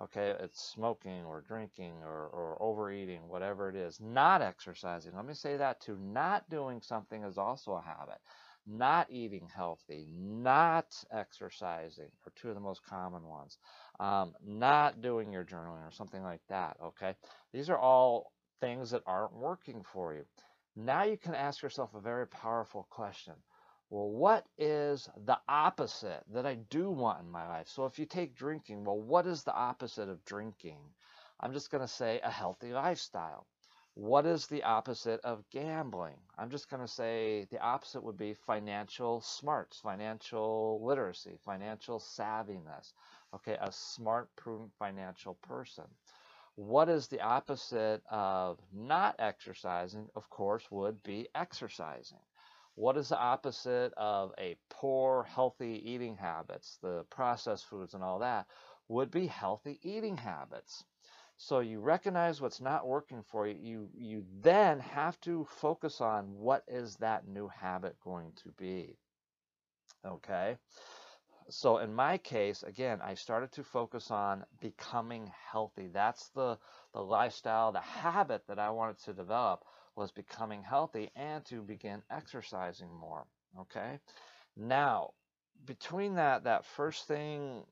Okay, 0.00 0.30
it's 0.40 0.62
smoking 0.62 1.24
or 1.24 1.42
drinking 1.42 1.94
or, 2.04 2.28
or 2.28 2.56
overeating, 2.60 3.28
whatever 3.28 3.68
it 3.68 3.74
is. 3.74 4.00
Not 4.00 4.42
exercising. 4.42 5.14
Let 5.14 5.26
me 5.26 5.34
say 5.34 5.56
that 5.56 5.80
too. 5.80 5.98
Not 6.00 6.48
doing 6.48 6.80
something 6.80 7.24
is 7.24 7.36
also 7.36 7.72
a 7.72 7.82
habit. 7.82 8.18
Not 8.70 9.08
eating 9.10 9.48
healthy, 9.54 10.06
not 10.12 10.94
exercising 11.10 12.10
are 12.26 12.32
two 12.36 12.50
of 12.50 12.54
the 12.54 12.60
most 12.60 12.84
common 12.84 13.26
ones 13.26 13.58
um, 13.98 14.34
not 14.46 15.00
doing 15.00 15.32
your 15.32 15.44
journaling 15.44 15.86
or 15.86 15.90
something 15.90 16.22
like 16.22 16.42
that, 16.48 16.76
okay? 16.84 17.14
These 17.52 17.70
are 17.70 17.78
all 17.78 18.32
things 18.60 18.90
that 18.90 19.02
aren't 19.06 19.32
working 19.34 19.82
for 19.82 20.14
you. 20.14 20.24
Now 20.76 21.04
you 21.04 21.16
can 21.16 21.34
ask 21.34 21.62
yourself 21.62 21.94
a 21.94 22.00
very 22.00 22.26
powerful 22.26 22.86
question. 22.90 23.34
Well, 23.90 24.10
what 24.10 24.44
is 24.58 25.08
the 25.24 25.38
opposite 25.48 26.22
that 26.32 26.46
I 26.46 26.56
do 26.56 26.90
want 26.90 27.22
in 27.22 27.30
my 27.30 27.48
life? 27.48 27.68
So 27.68 27.86
if 27.86 27.98
you 27.98 28.04
take 28.04 28.36
drinking, 28.36 28.84
well, 28.84 29.00
what 29.00 29.26
is 29.26 29.42
the 29.42 29.54
opposite 29.54 30.08
of 30.08 30.24
drinking? 30.24 30.78
I'm 31.40 31.52
just 31.52 31.70
going 31.70 31.80
to 31.80 31.88
say 31.88 32.20
a 32.22 32.30
healthy 32.30 32.72
lifestyle. 32.72 33.46
What 33.98 34.26
is 34.26 34.46
the 34.46 34.62
opposite 34.62 35.20
of 35.24 35.44
gambling? 35.50 36.16
I'm 36.38 36.50
just 36.50 36.70
going 36.70 36.82
to 36.82 36.88
say 36.88 37.46
the 37.50 37.60
opposite 37.60 38.02
would 38.04 38.16
be 38.16 38.34
financial 38.34 39.20
smarts, 39.20 39.80
financial 39.80 40.80
literacy, 40.84 41.38
financial 41.44 41.98
savviness 41.98 42.92
okay, 43.34 43.56
a 43.60 43.70
smart, 43.72 44.28
prudent 44.36 44.72
financial 44.78 45.34
person. 45.34 45.84
What 46.54 46.88
is 46.88 47.08
the 47.08 47.20
opposite 47.20 48.02
of 48.10 48.58
not 48.72 49.16
exercising? 49.18 50.08
Of 50.16 50.28
course, 50.30 50.70
would 50.70 51.02
be 51.02 51.28
exercising. 51.34 52.18
What 52.74 52.96
is 52.96 53.08
the 53.08 53.18
opposite 53.18 53.92
of 53.96 54.32
a 54.38 54.56
poor, 54.70 55.24
healthy 55.24 55.82
eating 55.84 56.16
habits, 56.16 56.78
the 56.82 57.04
processed 57.10 57.66
foods 57.66 57.94
and 57.94 58.02
all 58.02 58.20
that? 58.20 58.46
Would 58.88 59.10
be 59.10 59.26
healthy 59.26 59.78
eating 59.82 60.16
habits. 60.16 60.84
So 61.38 61.60
you 61.60 61.80
recognize 61.80 62.40
what's 62.40 62.60
not 62.60 62.86
working 62.86 63.22
for 63.22 63.46
you. 63.46 63.56
You 63.60 63.88
you 63.94 64.24
then 64.42 64.80
have 64.80 65.20
to 65.22 65.46
focus 65.60 66.00
on 66.00 66.34
what 66.36 66.64
is 66.68 66.96
that 66.96 67.28
new 67.28 67.48
habit 67.48 67.96
going 68.00 68.32
to 68.42 68.50
be. 68.58 68.98
Okay? 70.04 70.58
so 71.50 71.78
in 71.78 71.94
my 71.94 72.18
case, 72.18 72.62
again, 72.62 73.00
I 73.02 73.14
started 73.14 73.52
to 73.52 73.64
focus 73.64 74.10
on 74.10 74.44
becoming 74.60 75.30
healthy. 75.50 75.88
That's 75.92 76.28
the, 76.30 76.58
the 76.92 77.00
lifestyle, 77.00 77.72
the 77.72 77.80
habit 77.80 78.42
that 78.48 78.58
I 78.58 78.70
wanted 78.70 78.98
to 79.04 79.12
develop 79.14 79.64
was 79.96 80.12
becoming 80.12 80.62
healthy 80.62 81.10
and 81.16 81.44
to 81.46 81.62
begin 81.62 82.02
exercising 82.10 82.90
more. 82.94 83.24
Okay. 83.60 83.98
Now, 84.56 85.12
between 85.64 86.16
that, 86.16 86.44
that 86.44 86.66
first 86.66 87.08
thing, 87.08 87.64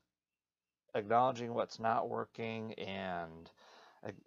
acknowledging 0.95 1.53
what's 1.53 1.79
not 1.79 2.09
working 2.09 2.73
and 2.73 3.49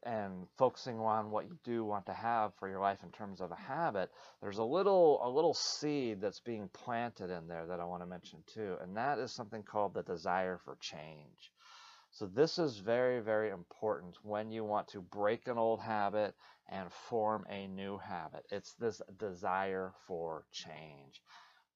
and 0.03 0.47
focusing 0.57 0.99
on 0.99 1.31
what 1.31 1.47
you 1.47 1.59
do 1.65 1.85
want 1.85 2.07
to 2.07 2.13
have 2.13 2.53
for 2.55 2.69
your 2.69 2.81
life 2.81 3.03
in 3.03 3.11
terms 3.11 3.41
of 3.41 3.51
a 3.51 3.57
habit, 3.57 4.11
there's 4.41 4.59
a 4.59 4.65
little 4.65 5.21
a 5.27 5.29
little 5.29 5.55
seed 5.55 6.21
that's 6.21 6.41
being 6.41 6.69
planted 6.73 7.31
in 7.31 7.47
there 7.47 7.67
that 7.67 7.81
I 7.81 7.85
want 7.85 8.03
to 8.03 8.07
mention 8.07 8.43
too, 8.47 8.77
and 8.83 8.97
that 8.97 9.19
is 9.19 9.33
something 9.33 9.63
called 9.63 9.95
the 9.95 10.03
desire 10.03 10.59
for 10.65 10.77
change. 10.81 11.53
So 12.11 12.27
this 12.27 12.59
is 12.59 12.79
very 12.79 13.21
very 13.21 13.51
important 13.51 14.17
when 14.23 14.51
you 14.51 14.65
want 14.65 14.89
to 14.89 15.01
break 15.01 15.47
an 15.47 15.59
old 15.59 15.81
habit 15.81 16.35
and 16.69 16.93
form 16.93 17.45
a 17.49 17.67
new 17.67 17.99
habit. 17.99 18.45
It's 18.51 18.75
this 18.75 19.01
desire 19.19 19.93
for 20.07 20.45
change. 20.53 21.23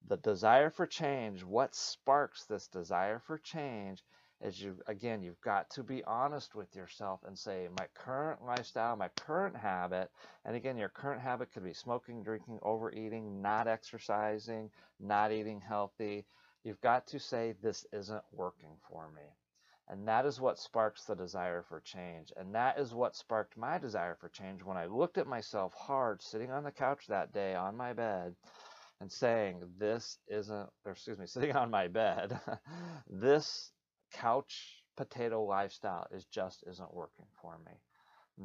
The 0.07 0.17
desire 0.17 0.69
for 0.69 0.85
change, 0.85 1.43
what 1.43 1.73
sparks 1.75 2.45
this 2.45 2.67
desire 2.67 3.19
for 3.19 3.37
change 3.37 4.03
is 4.45 4.61
you 4.61 4.77
again 4.87 5.23
you've 5.23 5.41
got 5.41 5.69
to 5.69 5.83
be 5.83 6.03
honest 6.05 6.55
with 6.55 6.75
yourself 6.75 7.21
and 7.27 7.37
say 7.37 7.67
my 7.79 7.87
current 7.95 8.45
lifestyle 8.45 8.95
my 8.95 9.09
current 9.09 9.55
habit 9.55 10.09
and 10.45 10.55
again 10.55 10.77
your 10.77 10.89
current 10.89 11.21
habit 11.21 11.51
could 11.53 11.63
be 11.63 11.73
smoking 11.73 12.23
drinking 12.23 12.59
overeating 12.63 13.41
not 13.41 13.67
exercising 13.67 14.69
not 14.99 15.31
eating 15.31 15.61
healthy. 15.61 16.25
You've 16.63 16.81
got 16.81 17.07
to 17.07 17.19
say 17.19 17.55
this 17.61 17.85
isn't 17.91 18.23
working 18.31 18.77
for 18.89 19.09
me. 19.15 19.21
And 19.87 20.07
that 20.07 20.25
is 20.25 20.41
what 20.41 20.57
sparks 20.57 21.05
the 21.05 21.15
desire 21.15 21.63
for 21.69 21.79
change. 21.81 22.33
And 22.35 22.55
that 22.55 22.79
is 22.79 22.93
what 22.93 23.15
sparked 23.15 23.55
my 23.55 23.77
desire 23.77 24.15
for 24.19 24.29
change 24.29 24.63
when 24.63 24.77
i 24.77 24.87
looked 24.87 25.17
at 25.19 25.27
myself 25.27 25.73
hard 25.75 26.21
sitting 26.23 26.51
on 26.51 26.63
the 26.63 26.71
couch 26.71 27.05
that 27.07 27.33
day 27.33 27.53
on 27.55 27.77
my 27.77 27.93
bed 27.93 28.35
and 29.01 29.11
saying 29.11 29.61
this 29.77 30.17
isn't 30.27 30.69
or 30.85 30.93
excuse 30.93 31.19
me 31.19 31.27
sitting 31.27 31.55
on 31.55 31.69
my 31.69 31.87
bed 31.87 32.39
this 33.09 33.71
couch 34.15 34.83
potato 34.95 35.43
lifestyle 35.43 36.07
is 36.11 36.25
just 36.25 36.63
isn't 36.67 36.93
working 36.93 37.25
for 37.41 37.57
me. 37.65 37.73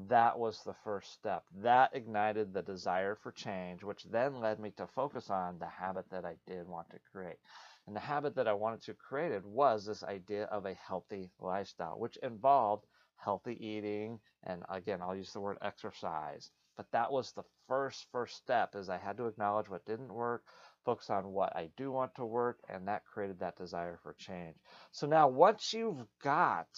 That 0.08 0.38
was 0.38 0.62
the 0.62 0.74
first 0.84 1.12
step. 1.12 1.44
That 1.62 1.94
ignited 1.94 2.52
the 2.52 2.62
desire 2.62 3.14
for 3.14 3.32
change, 3.32 3.82
which 3.84 4.04
then 4.04 4.40
led 4.40 4.58
me 4.60 4.70
to 4.72 4.86
focus 4.88 5.30
on 5.30 5.58
the 5.58 5.66
habit 5.68 6.10
that 6.10 6.24
I 6.24 6.36
did 6.46 6.68
want 6.68 6.90
to 6.90 6.98
create. 7.12 7.38
And 7.86 7.94
the 7.94 8.00
habit 8.00 8.34
that 8.36 8.48
I 8.48 8.52
wanted 8.52 8.82
to 8.82 8.94
create 8.94 9.44
was 9.44 9.84
this 9.84 10.02
idea 10.04 10.44
of 10.46 10.66
a 10.66 10.74
healthy 10.74 11.30
lifestyle, 11.40 11.98
which 11.98 12.16
involved 12.18 12.86
healthy 13.16 13.54
eating 13.64 14.20
and 14.44 14.64
again, 14.70 15.02
I'll 15.02 15.16
use 15.16 15.32
the 15.32 15.40
word 15.40 15.58
exercise. 15.60 16.50
But 16.76 16.90
that 16.92 17.12
was 17.12 17.32
the 17.32 17.44
first 17.68 18.06
first 18.10 18.36
step 18.36 18.74
is 18.74 18.88
I 18.88 18.96
had 18.96 19.18
to 19.18 19.26
acknowledge 19.26 19.68
what 19.68 19.84
didn't 19.84 20.12
work, 20.12 20.44
focus 20.84 21.10
on 21.10 21.32
what 21.32 21.54
I 21.56 21.70
do 21.76 21.90
want 21.90 22.14
to 22.16 22.24
work, 22.24 22.58
and 22.68 22.88
that 22.88 23.04
created 23.04 23.38
that 23.40 23.56
desire 23.56 23.98
for 24.02 24.14
change. 24.14 24.56
So 24.92 25.06
now, 25.06 25.28
once 25.28 25.72
you've 25.72 26.04
got 26.22 26.68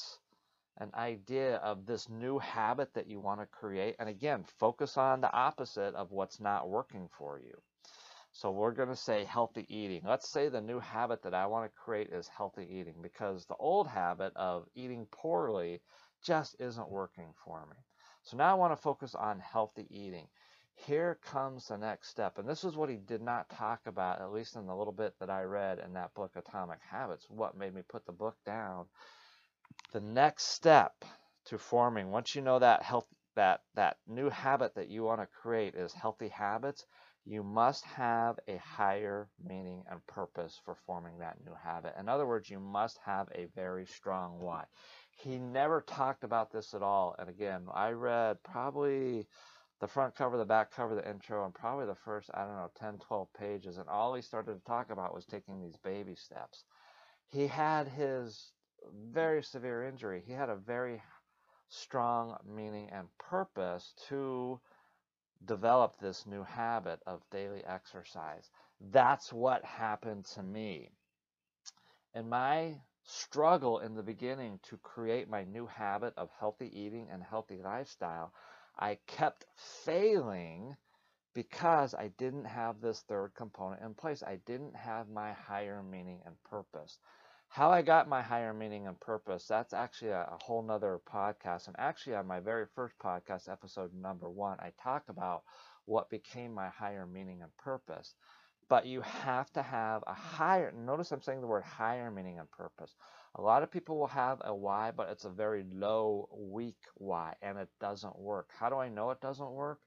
an 0.78 0.90
idea 0.94 1.56
of 1.56 1.86
this 1.86 2.08
new 2.08 2.38
habit 2.38 2.94
that 2.94 3.06
you 3.06 3.20
want 3.20 3.40
to 3.40 3.46
create, 3.46 3.96
and 3.98 4.08
again, 4.08 4.44
focus 4.58 4.96
on 4.96 5.20
the 5.20 5.32
opposite 5.32 5.94
of 5.94 6.12
what's 6.12 6.40
not 6.40 6.68
working 6.68 7.08
for 7.18 7.38
you. 7.38 7.54
So 8.34 8.50
we're 8.50 8.72
going 8.72 8.88
to 8.88 8.96
say 8.96 9.24
healthy 9.24 9.66
eating. 9.68 10.02
Let's 10.06 10.30
say 10.30 10.48
the 10.48 10.60
new 10.60 10.80
habit 10.80 11.22
that 11.22 11.34
I 11.34 11.46
want 11.46 11.70
to 11.70 11.78
create 11.78 12.08
is 12.10 12.28
healthy 12.28 12.66
eating 12.70 12.94
because 13.02 13.44
the 13.44 13.56
old 13.56 13.86
habit 13.86 14.32
of 14.36 14.66
eating 14.74 15.06
poorly 15.10 15.82
just 16.24 16.56
isn't 16.58 16.90
working 16.90 17.34
for 17.44 17.66
me. 17.66 17.76
So 18.22 18.38
now 18.38 18.50
I 18.50 18.54
want 18.54 18.72
to 18.72 18.82
focus 18.82 19.14
on 19.14 19.40
healthy 19.40 19.86
eating 19.90 20.28
here 20.74 21.18
comes 21.22 21.68
the 21.68 21.76
next 21.76 22.08
step. 22.08 22.38
And 22.38 22.48
this 22.48 22.64
is 22.64 22.76
what 22.76 22.88
he 22.88 22.96
did 22.96 23.22
not 23.22 23.48
talk 23.50 23.80
about, 23.86 24.20
at 24.20 24.32
least 24.32 24.56
in 24.56 24.66
the 24.66 24.74
little 24.74 24.92
bit 24.92 25.14
that 25.20 25.30
I 25.30 25.42
read 25.42 25.78
in 25.78 25.92
that 25.94 26.14
book, 26.14 26.32
Atomic 26.36 26.80
Habits, 26.88 27.26
what 27.28 27.56
made 27.56 27.74
me 27.74 27.82
put 27.88 28.06
the 28.06 28.12
book 28.12 28.36
down. 28.44 28.86
The 29.92 30.00
next 30.00 30.44
step 30.44 31.04
to 31.46 31.58
forming, 31.58 32.10
once 32.10 32.34
you 32.34 32.42
know 32.42 32.58
that 32.58 32.82
health 32.82 33.06
that 33.34 33.62
that 33.74 33.96
new 34.06 34.28
habit 34.28 34.74
that 34.74 34.88
you 34.88 35.04
want 35.04 35.20
to 35.20 35.26
create 35.26 35.74
is 35.74 35.92
healthy 35.92 36.28
habits, 36.28 36.84
you 37.24 37.42
must 37.42 37.84
have 37.84 38.38
a 38.48 38.56
higher 38.56 39.28
meaning 39.42 39.84
and 39.90 40.06
purpose 40.06 40.60
for 40.64 40.74
forming 40.86 41.18
that 41.18 41.38
new 41.44 41.54
habit. 41.62 41.94
In 41.98 42.08
other 42.08 42.26
words, 42.26 42.50
you 42.50 42.60
must 42.60 42.98
have 43.04 43.28
a 43.34 43.46
very 43.54 43.86
strong 43.86 44.40
why. 44.40 44.64
He 45.16 45.38
never 45.38 45.80
talked 45.82 46.24
about 46.24 46.50
this 46.50 46.74
at 46.74 46.82
all. 46.82 47.14
And 47.18 47.28
again, 47.28 47.66
I 47.72 47.90
read 47.90 48.42
probably 48.42 49.28
the 49.82 49.88
front 49.88 50.14
cover, 50.14 50.38
the 50.38 50.44
back 50.44 50.70
cover, 50.70 50.94
the 50.94 51.10
intro, 51.10 51.44
and 51.44 51.52
probably 51.52 51.86
the 51.86 51.96
first, 51.96 52.30
I 52.34 52.44
don't 52.44 52.54
know, 52.54 52.70
10, 52.78 52.98
12 52.98 53.28
pages. 53.34 53.78
And 53.78 53.88
all 53.88 54.14
he 54.14 54.22
started 54.22 54.54
to 54.54 54.64
talk 54.64 54.90
about 54.90 55.12
was 55.12 55.26
taking 55.26 55.60
these 55.60 55.76
baby 55.76 56.14
steps. 56.14 56.62
He 57.26 57.48
had 57.48 57.88
his 57.88 58.52
very 59.10 59.42
severe 59.42 59.82
injury. 59.82 60.22
He 60.24 60.32
had 60.32 60.50
a 60.50 60.54
very 60.54 61.02
strong 61.68 62.36
meaning 62.48 62.90
and 62.92 63.08
purpose 63.18 63.92
to 64.08 64.60
develop 65.46 65.98
this 65.98 66.26
new 66.26 66.44
habit 66.44 67.00
of 67.04 67.28
daily 67.32 67.64
exercise. 67.64 68.50
That's 68.92 69.32
what 69.32 69.64
happened 69.64 70.26
to 70.26 70.44
me. 70.44 70.90
And 72.14 72.30
my 72.30 72.76
struggle 73.02 73.80
in 73.80 73.96
the 73.96 74.02
beginning 74.04 74.60
to 74.62 74.76
create 74.76 75.28
my 75.28 75.42
new 75.42 75.66
habit 75.66 76.14
of 76.16 76.30
healthy 76.38 76.70
eating 76.72 77.08
and 77.10 77.20
healthy 77.20 77.58
lifestyle, 77.64 78.32
I 78.78 78.98
kept 79.06 79.46
failing 79.56 80.76
because 81.34 81.94
I 81.94 82.08
didn't 82.18 82.44
have 82.46 82.80
this 82.80 83.00
third 83.02 83.34
component 83.34 83.82
in 83.82 83.94
place. 83.94 84.22
I 84.22 84.36
didn't 84.46 84.76
have 84.76 85.08
my 85.08 85.32
higher 85.32 85.82
meaning 85.82 86.22
and 86.26 86.36
purpose. 86.44 86.98
How 87.48 87.70
I 87.70 87.82
got 87.82 88.08
my 88.08 88.22
higher 88.22 88.54
meaning 88.54 88.86
and 88.86 88.98
purpose, 89.00 89.46
that's 89.46 89.74
actually 89.74 90.10
a, 90.12 90.22
a 90.22 90.38
whole 90.42 90.62
nother 90.62 91.00
podcast. 91.10 91.66
And 91.66 91.76
actually, 91.78 92.16
on 92.16 92.26
my 92.26 92.40
very 92.40 92.66
first 92.74 92.98
podcast, 92.98 93.48
episode 93.48 93.92
number 93.94 94.28
one, 94.30 94.58
I 94.60 94.72
talk 94.82 95.04
about 95.08 95.42
what 95.84 96.10
became 96.10 96.54
my 96.54 96.68
higher 96.68 97.06
meaning 97.06 97.42
and 97.42 97.54
purpose. 97.58 98.14
But 98.68 98.86
you 98.86 99.02
have 99.02 99.52
to 99.52 99.62
have 99.62 100.02
a 100.06 100.14
higher, 100.14 100.72
notice 100.72 101.12
I'm 101.12 101.22
saying 101.22 101.42
the 101.42 101.46
word 101.46 101.64
higher 101.64 102.10
meaning 102.10 102.38
and 102.38 102.50
purpose. 102.50 102.94
A 103.36 103.42
lot 103.42 103.62
of 103.62 103.70
people 103.70 103.98
will 103.98 104.08
have 104.08 104.42
a 104.44 104.54
why, 104.54 104.90
but 104.90 105.08
it's 105.10 105.24
a 105.24 105.30
very 105.30 105.64
low, 105.72 106.28
weak 106.32 106.76
why, 106.94 107.34
and 107.42 107.58
it 107.58 107.68
doesn't 107.80 108.18
work. 108.18 108.50
How 108.58 108.68
do 108.68 108.76
I 108.76 108.88
know 108.88 109.10
it 109.10 109.20
doesn't 109.20 109.50
work? 109.52 109.80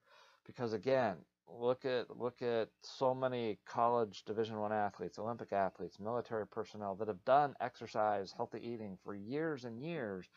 Because 0.46 0.74
again, 0.74 1.18
look 1.48 1.86
at 1.86 2.16
look 2.18 2.42
at 2.42 2.70
so 2.82 3.14
many 3.14 3.60
college 3.66 4.24
division 4.26 4.60
one 4.60 4.74
athletes 4.74 5.20
olympic 5.20 5.54
athletes 5.54 6.00
military 6.00 6.48
personnel 6.48 6.96
that 6.96 7.08
have 7.08 7.24
done 7.24 7.56
exercise 7.62 8.34
healthy 8.36 8.60
eating 8.62 8.98
for 9.04 9.16
years 9.16 9.64
and 9.66 9.80
years 9.80 10.28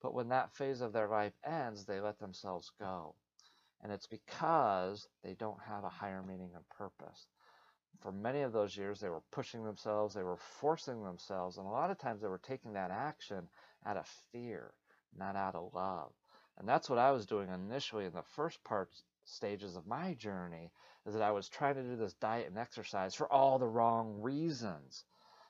but 0.00 0.14
when 0.14 0.28
that 0.28 0.54
phase 0.54 0.80
of 0.80 0.92
their 0.92 1.08
life 1.08 1.34
ends 1.44 1.84
they 1.84 2.00
let 2.00 2.18
themselves 2.18 2.72
go 2.80 3.14
and 3.82 3.92
it's 3.92 4.06
because 4.06 5.06
they 5.22 5.34
don't 5.34 5.60
have 5.60 5.84
a 5.84 5.88
higher 5.88 6.22
meaning 6.22 6.50
and 6.54 6.68
purpose 6.70 7.26
for 8.00 8.12
many 8.12 8.42
of 8.42 8.52
those 8.52 8.76
years 8.76 9.00
they 9.00 9.08
were 9.08 9.22
pushing 9.30 9.64
themselves 9.64 10.14
they 10.14 10.22
were 10.22 10.36
forcing 10.36 11.02
themselves 11.04 11.58
and 11.58 11.66
a 11.66 11.70
lot 11.70 11.90
of 11.90 11.98
times 11.98 12.20
they 12.20 12.28
were 12.28 12.38
taking 12.38 12.72
that 12.72 12.90
action 12.90 13.48
out 13.86 13.96
of 13.96 14.06
fear 14.32 14.72
not 15.18 15.36
out 15.36 15.54
of 15.54 15.72
love 15.74 16.10
and 16.58 16.68
that's 16.68 16.90
what 16.90 16.98
i 16.98 17.10
was 17.10 17.26
doing 17.26 17.48
initially 17.48 18.04
in 18.04 18.12
the 18.12 18.22
first 18.34 18.62
part 18.64 18.88
stages 19.24 19.76
of 19.76 19.86
my 19.86 20.14
journey 20.14 20.70
is 21.06 21.14
that 21.14 21.22
I 21.22 21.32
was 21.32 21.48
trying 21.48 21.74
to 21.76 21.82
do 21.82 21.96
this 21.96 22.14
diet 22.14 22.48
and 22.48 22.58
exercise 22.58 23.14
for 23.14 23.30
all 23.30 23.58
the 23.58 23.66
wrong 23.66 24.20
reasons. 24.20 25.04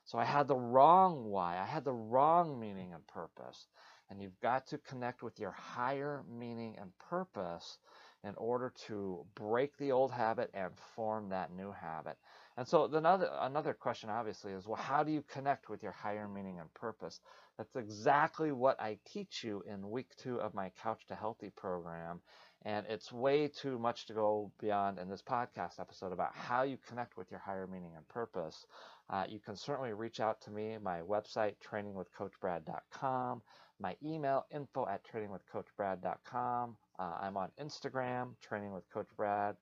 So 0.04 0.18
I 0.18 0.24
had 0.24 0.48
the 0.48 0.56
wrong 0.56 1.24
why, 1.24 1.58
I 1.58 1.64
had 1.64 1.84
the 1.84 1.92
wrong 1.92 2.58
meaning 2.58 2.92
and 2.92 3.06
purpose. 3.06 3.66
And 4.10 4.20
you've 4.20 4.38
got 4.40 4.66
to 4.68 4.78
connect 4.78 5.22
with 5.22 5.40
your 5.40 5.52
higher 5.52 6.22
meaning 6.28 6.76
and 6.78 6.90
purpose 6.98 7.78
in 8.26 8.34
order 8.36 8.72
to 8.86 9.24
break 9.34 9.76
the 9.78 9.92
old 9.92 10.10
habit 10.10 10.50
and 10.54 10.72
form 10.96 11.28
that 11.28 11.52
new 11.52 11.72
habit. 11.72 12.16
And 12.56 12.66
so 12.66 12.84
another 12.84 13.30
another 13.40 13.74
question 13.74 14.10
obviously 14.10 14.52
is 14.52 14.66
well 14.66 14.80
how 14.80 15.02
do 15.02 15.12
you 15.12 15.22
connect 15.28 15.68
with 15.68 15.82
your 15.82 15.92
higher 15.92 16.28
meaning 16.28 16.58
and 16.58 16.72
purpose? 16.74 17.20
That's 17.58 17.76
exactly 17.76 18.52
what 18.52 18.80
I 18.80 18.98
teach 19.04 19.44
you 19.44 19.62
in 19.66 19.90
week 19.90 20.08
2 20.18 20.40
of 20.40 20.54
my 20.54 20.70
Couch 20.82 21.06
to 21.08 21.14
Healthy 21.14 21.50
program 21.56 22.20
and 22.64 22.86
it's 22.88 23.12
way 23.12 23.48
too 23.48 23.78
much 23.78 24.06
to 24.06 24.14
go 24.14 24.50
beyond 24.58 24.98
in 24.98 25.08
this 25.08 25.22
podcast 25.22 25.78
episode 25.78 26.12
about 26.12 26.34
how 26.34 26.62
you 26.62 26.78
connect 26.88 27.16
with 27.16 27.30
your 27.30 27.40
higher 27.40 27.66
meaning 27.66 27.92
and 27.96 28.08
purpose. 28.08 28.66
Uh, 29.10 29.24
you 29.28 29.38
can 29.38 29.54
certainly 29.54 29.92
reach 29.92 30.18
out 30.18 30.40
to 30.40 30.50
me, 30.50 30.78
my 30.82 31.00
website, 31.00 31.54
trainingwithcoachbrad.com, 31.62 33.42
my 33.78 33.94
email, 34.02 34.46
info 34.50 34.86
at 34.88 35.02
trainingwithcoachbrad.com. 35.04 36.76
Uh, 36.98 37.12
I'm 37.20 37.36
on 37.36 37.50
Instagram, 37.60 38.30
Training 38.40 38.72
with 38.72 38.88
Coach 38.90 39.08
Brad. 39.16 39.56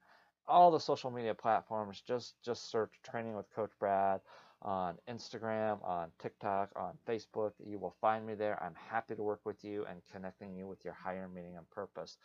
All 0.46 0.70
the 0.70 0.78
social 0.78 1.10
media 1.10 1.34
platforms, 1.34 2.02
just, 2.06 2.34
just 2.44 2.70
search 2.70 2.92
Training 3.02 3.34
with 3.34 3.52
Coach 3.54 3.72
Brad 3.80 4.20
on 4.60 4.96
Instagram, 5.08 5.84
on 5.84 6.08
TikTok, 6.20 6.70
on 6.76 6.92
Facebook. 7.08 7.52
You 7.64 7.78
will 7.78 7.96
find 8.00 8.24
me 8.24 8.34
there. 8.34 8.62
I'm 8.62 8.74
happy 8.74 9.16
to 9.16 9.22
work 9.22 9.40
with 9.44 9.64
you 9.64 9.84
and 9.86 10.00
connecting 10.12 10.54
you 10.54 10.68
with 10.68 10.84
your 10.84 10.94
higher 10.94 11.28
meaning 11.28 11.56
and 11.56 11.68
purpose. 11.70 12.16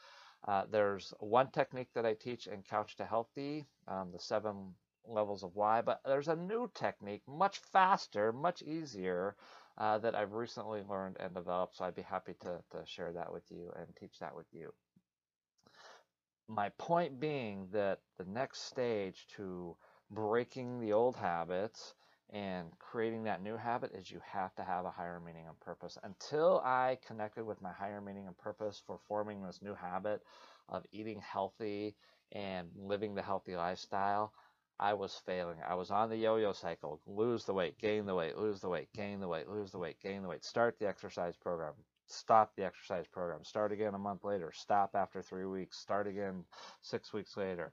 Uh, 0.46 0.64
there's 0.72 1.14
one 1.20 1.50
technique 1.52 1.90
that 1.94 2.06
I 2.06 2.14
teach 2.14 2.48
in 2.48 2.62
Couch 2.64 2.96
to 2.98 3.06
Healthy, 3.06 3.66
um, 3.88 4.12
the 4.12 4.20
seven 4.20 4.76
levels 5.06 5.44
of 5.44 5.56
why, 5.56 5.82
but 5.82 6.02
there's 6.06 6.28
a 6.28 6.36
new 6.36 6.70
technique, 6.74 7.24
much 7.28 7.60
faster, 7.60 8.32
much 8.32 8.62
easier, 8.62 9.36
uh, 9.78 9.98
that 10.00 10.16
I've 10.16 10.34
recently 10.34 10.84
learned 10.90 11.18
and 11.20 11.34
developed. 11.34 11.78
So 11.78 11.86
I'd 11.86 11.96
be 11.96 12.02
happy 12.02 12.34
to, 12.42 12.60
to 12.72 12.86
share 12.86 13.14
that 13.14 13.32
with 13.32 13.44
you 13.50 13.72
and 13.78 13.88
teach 13.96 14.20
that 14.20 14.36
with 14.36 14.48
you. 14.52 14.74
My 16.48 16.70
point 16.78 17.20
being 17.20 17.68
that 17.74 18.00
the 18.18 18.26
next 18.26 18.64
stage 18.64 19.28
to 19.36 19.76
breaking 20.10 20.80
the 20.80 20.94
old 20.94 21.18
habits 21.18 21.94
and 22.32 22.68
creating 22.80 23.24
that 23.24 23.42
new 23.42 23.56
habit 23.56 23.92
is 23.94 24.12
you 24.12 24.20
have 24.26 24.54
to 24.56 24.64
have 24.64 24.86
a 24.86 24.92
higher 24.92 25.20
meaning 25.20 25.48
and 25.48 25.60
purpose. 25.62 25.98
Until 26.04 26.62
I 26.64 26.98
connected 27.06 27.46
with 27.46 27.62
my 27.62 27.72
higher 27.72 28.02
meaning 28.02 28.28
and 28.28 28.38
purpose 28.38 28.82
for 28.86 29.00
forming 29.08 29.42
this 29.42 29.62
new 29.62 29.74
habit 29.74 30.22
of 30.68 30.84
eating 30.92 31.22
healthy 31.22 31.96
and 32.34 32.68
living 32.76 33.16
the 33.16 33.22
healthy 33.22 33.56
lifestyle, 33.56 34.34
I 34.80 34.94
was 34.94 35.22
failing. 35.26 35.58
I 35.68 35.76
was 35.76 35.90
on 35.90 36.10
the 36.10 36.18
yo 36.18 36.36
yo 36.36 36.54
cycle 36.54 37.02
lose 37.08 37.46
the 37.46 37.54
weight, 37.54 37.80
gain 37.80 38.06
the 38.06 38.14
weight, 38.14 38.38
lose 38.38 38.60
the 38.60 38.70
weight, 38.70 38.90
gain 38.94 39.20
the 39.20 39.28
weight, 39.28 39.48
lose 39.48 39.72
the 39.72 39.80
weight, 39.80 40.00
gain 40.02 40.22
the 40.22 40.28
weight, 40.28 40.44
start 40.44 40.78
the 40.78 40.88
exercise 40.88 41.36
program, 41.36 41.74
stop 42.06 42.56
the 42.56 42.66
exercise 42.66 43.08
program, 43.08 43.44
start 43.44 43.72
again 43.72 43.96
a 43.96 44.00
month 44.00 44.24
later, 44.24 44.52
stop 44.54 44.96
after 44.96 45.22
three 45.22 45.46
weeks, 45.46 45.80
start 45.80 46.08
again 46.08 46.44
six 46.82 47.14
weeks 47.14 47.38
later. 47.38 47.72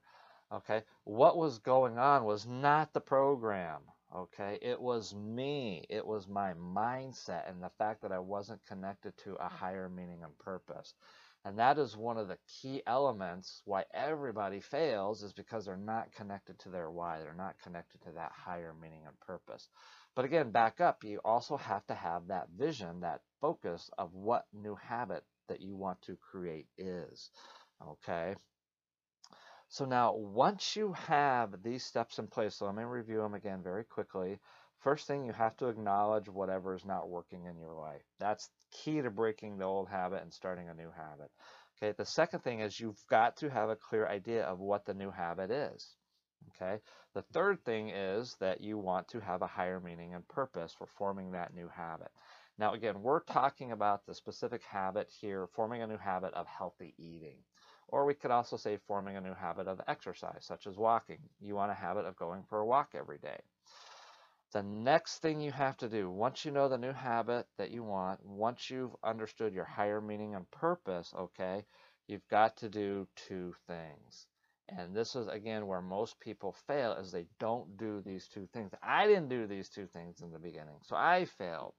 Okay, 0.51 0.83
what 1.03 1.37
was 1.37 1.59
going 1.59 1.97
on 1.97 2.23
was 2.23 2.47
not 2.47 2.93
the 2.93 3.01
program. 3.01 3.81
Okay, 4.15 4.57
it 4.61 4.79
was 4.79 5.13
me, 5.13 5.85
it 5.89 6.07
was 6.07 6.25
my 6.29 6.53
mindset, 6.53 7.49
and 7.49 7.61
the 7.61 7.71
fact 7.77 8.01
that 8.01 8.13
I 8.13 8.19
wasn't 8.19 8.65
connected 8.65 9.17
to 9.25 9.33
a 9.33 9.49
mm. 9.49 9.51
higher 9.51 9.89
meaning 9.89 10.23
and 10.23 10.37
purpose. 10.39 10.93
And 11.43 11.59
that 11.59 11.77
is 11.77 11.97
one 11.97 12.17
of 12.17 12.29
the 12.29 12.37
key 12.47 12.81
elements 12.87 13.61
why 13.65 13.83
everybody 13.93 14.61
fails 14.61 15.21
is 15.21 15.33
because 15.33 15.65
they're 15.65 15.75
not 15.75 16.13
connected 16.13 16.57
to 16.59 16.69
their 16.69 16.89
why. 16.89 17.19
They're 17.19 17.33
not 17.33 17.59
connected 17.61 18.01
to 18.03 18.11
that 18.13 18.31
higher 18.31 18.73
meaning 18.81 19.01
and 19.05 19.19
purpose. 19.19 19.67
But 20.15 20.25
again, 20.25 20.49
back 20.49 20.79
up, 20.79 21.03
you 21.03 21.19
also 21.25 21.57
have 21.57 21.85
to 21.87 21.93
have 21.93 22.27
that 22.27 22.47
vision, 22.57 23.01
that 23.01 23.21
focus 23.41 23.89
of 23.97 24.13
what 24.13 24.45
new 24.53 24.75
habit 24.75 25.25
that 25.49 25.61
you 25.61 25.75
want 25.75 26.01
to 26.03 26.15
create 26.15 26.67
is. 26.77 27.31
Okay. 27.85 28.35
So 29.67 29.85
now, 29.85 30.13
once 30.15 30.75
you 30.75 30.93
have 30.93 31.61
these 31.61 31.83
steps 31.85 32.19
in 32.19 32.27
place, 32.27 32.55
so 32.55 32.65
let 32.65 32.75
me 32.75 32.83
review 32.83 33.21
them 33.21 33.33
again 33.33 33.61
very 33.61 33.83
quickly. 33.83 34.39
First 34.79 35.07
thing, 35.07 35.25
you 35.25 35.33
have 35.33 35.57
to 35.57 35.67
acknowledge 35.67 36.29
whatever 36.29 36.73
is 36.75 36.85
not 36.85 37.09
working 37.09 37.45
in 37.45 37.57
your 37.57 37.73
life. 37.73 38.03
That's 38.19 38.49
key 38.71 39.01
to 39.01 39.09
breaking 39.09 39.57
the 39.57 39.65
old 39.65 39.89
habit 39.89 40.21
and 40.21 40.33
starting 40.33 40.69
a 40.69 40.73
new 40.73 40.91
habit. 40.91 41.31
Okay, 41.77 41.91
the 41.91 42.05
second 42.05 42.41
thing 42.41 42.59
is 42.59 42.79
you've 42.79 43.03
got 43.09 43.37
to 43.37 43.49
have 43.49 43.69
a 43.69 43.75
clear 43.75 44.07
idea 44.07 44.45
of 44.45 44.59
what 44.59 44.85
the 44.85 44.93
new 44.93 45.11
habit 45.11 45.51
is. 45.51 45.95
Okay, 46.49 46.79
the 47.13 47.23
third 47.23 47.63
thing 47.65 47.89
is 47.89 48.35
that 48.39 48.61
you 48.61 48.77
want 48.77 49.07
to 49.09 49.19
have 49.19 49.41
a 49.41 49.47
higher 49.47 49.79
meaning 49.79 50.13
and 50.13 50.27
purpose 50.27 50.73
for 50.73 50.85
forming 50.87 51.31
that 51.31 51.53
new 51.53 51.67
habit. 51.67 52.11
Now, 52.57 52.73
again, 52.73 53.01
we're 53.01 53.23
talking 53.23 53.71
about 53.71 54.05
the 54.05 54.13
specific 54.15 54.63
habit 54.63 55.09
here, 55.09 55.47
forming 55.47 55.81
a 55.81 55.87
new 55.87 55.97
habit 55.97 56.33
of 56.33 56.47
healthy 56.47 56.93
eating. 56.97 57.39
Or 57.87 58.05
we 58.05 58.13
could 58.13 58.31
also 58.31 58.57
say 58.57 58.77
forming 58.87 59.15
a 59.15 59.21
new 59.21 59.33
habit 59.33 59.67
of 59.67 59.81
exercise, 59.87 60.45
such 60.45 60.67
as 60.67 60.77
walking. 60.77 61.19
You 61.39 61.55
want 61.55 61.71
a 61.71 61.75
habit 61.75 62.05
of 62.05 62.15
going 62.15 62.43
for 62.43 62.59
a 62.59 62.65
walk 62.65 62.95
every 62.95 63.19
day. 63.19 63.39
The 64.53 64.63
next 64.63 65.19
thing 65.19 65.41
you 65.41 65.51
have 65.51 65.77
to 65.77 65.89
do, 65.89 66.09
once 66.09 66.45
you 66.45 66.51
know 66.51 66.69
the 66.69 66.77
new 66.77 66.93
habit 66.93 67.45
that 67.57 67.71
you 67.71 67.83
want, 67.83 68.25
once 68.25 68.69
you've 68.69 68.95
understood 69.03 69.53
your 69.53 69.65
higher 69.65 69.99
meaning 69.99 70.33
and 70.33 70.49
purpose, 70.49 71.13
okay, 71.13 71.65
you've 72.07 72.27
got 72.29 72.57
to 72.57 72.69
do 72.69 73.07
two 73.15 73.53
things. 73.67 74.27
And 74.69 74.95
this 74.95 75.15
is 75.15 75.27
again 75.27 75.67
where 75.67 75.81
most 75.81 76.19
people 76.19 76.53
fail 76.67 76.93
is 76.93 77.11
they 77.11 77.27
don't 77.39 77.77
do 77.77 78.01
these 78.01 78.27
two 78.27 78.47
things. 78.53 78.71
I 78.81 79.07
didn't 79.07 79.29
do 79.29 79.45
these 79.45 79.69
two 79.69 79.87
things 79.87 80.21
in 80.21 80.31
the 80.31 80.39
beginning, 80.39 80.79
so 80.83 80.95
I 80.95 81.25
failed. 81.25 81.73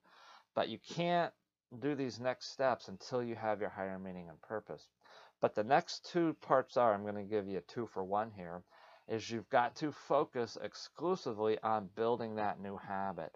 But 0.54 0.68
you 0.68 0.78
can't 0.78 1.32
do 1.80 1.94
these 1.94 2.20
next 2.20 2.52
steps 2.52 2.88
until 2.88 3.22
you 3.22 3.34
have 3.34 3.60
your 3.60 3.70
higher 3.70 3.98
meaning 3.98 4.28
and 4.28 4.40
purpose. 4.42 4.86
But 5.46 5.54
the 5.54 5.62
next 5.62 6.10
two 6.10 6.34
parts 6.40 6.76
are, 6.76 6.92
I'm 6.92 7.04
going 7.04 7.14
to 7.14 7.22
give 7.22 7.46
you 7.46 7.60
two 7.68 7.86
for 7.86 8.02
one 8.02 8.32
here, 8.32 8.64
is 9.06 9.30
you've 9.30 9.48
got 9.48 9.76
to 9.76 9.92
focus 9.92 10.58
exclusively 10.60 11.56
on 11.62 11.88
building 11.94 12.34
that 12.34 12.60
new 12.60 12.76
habit. 12.76 13.30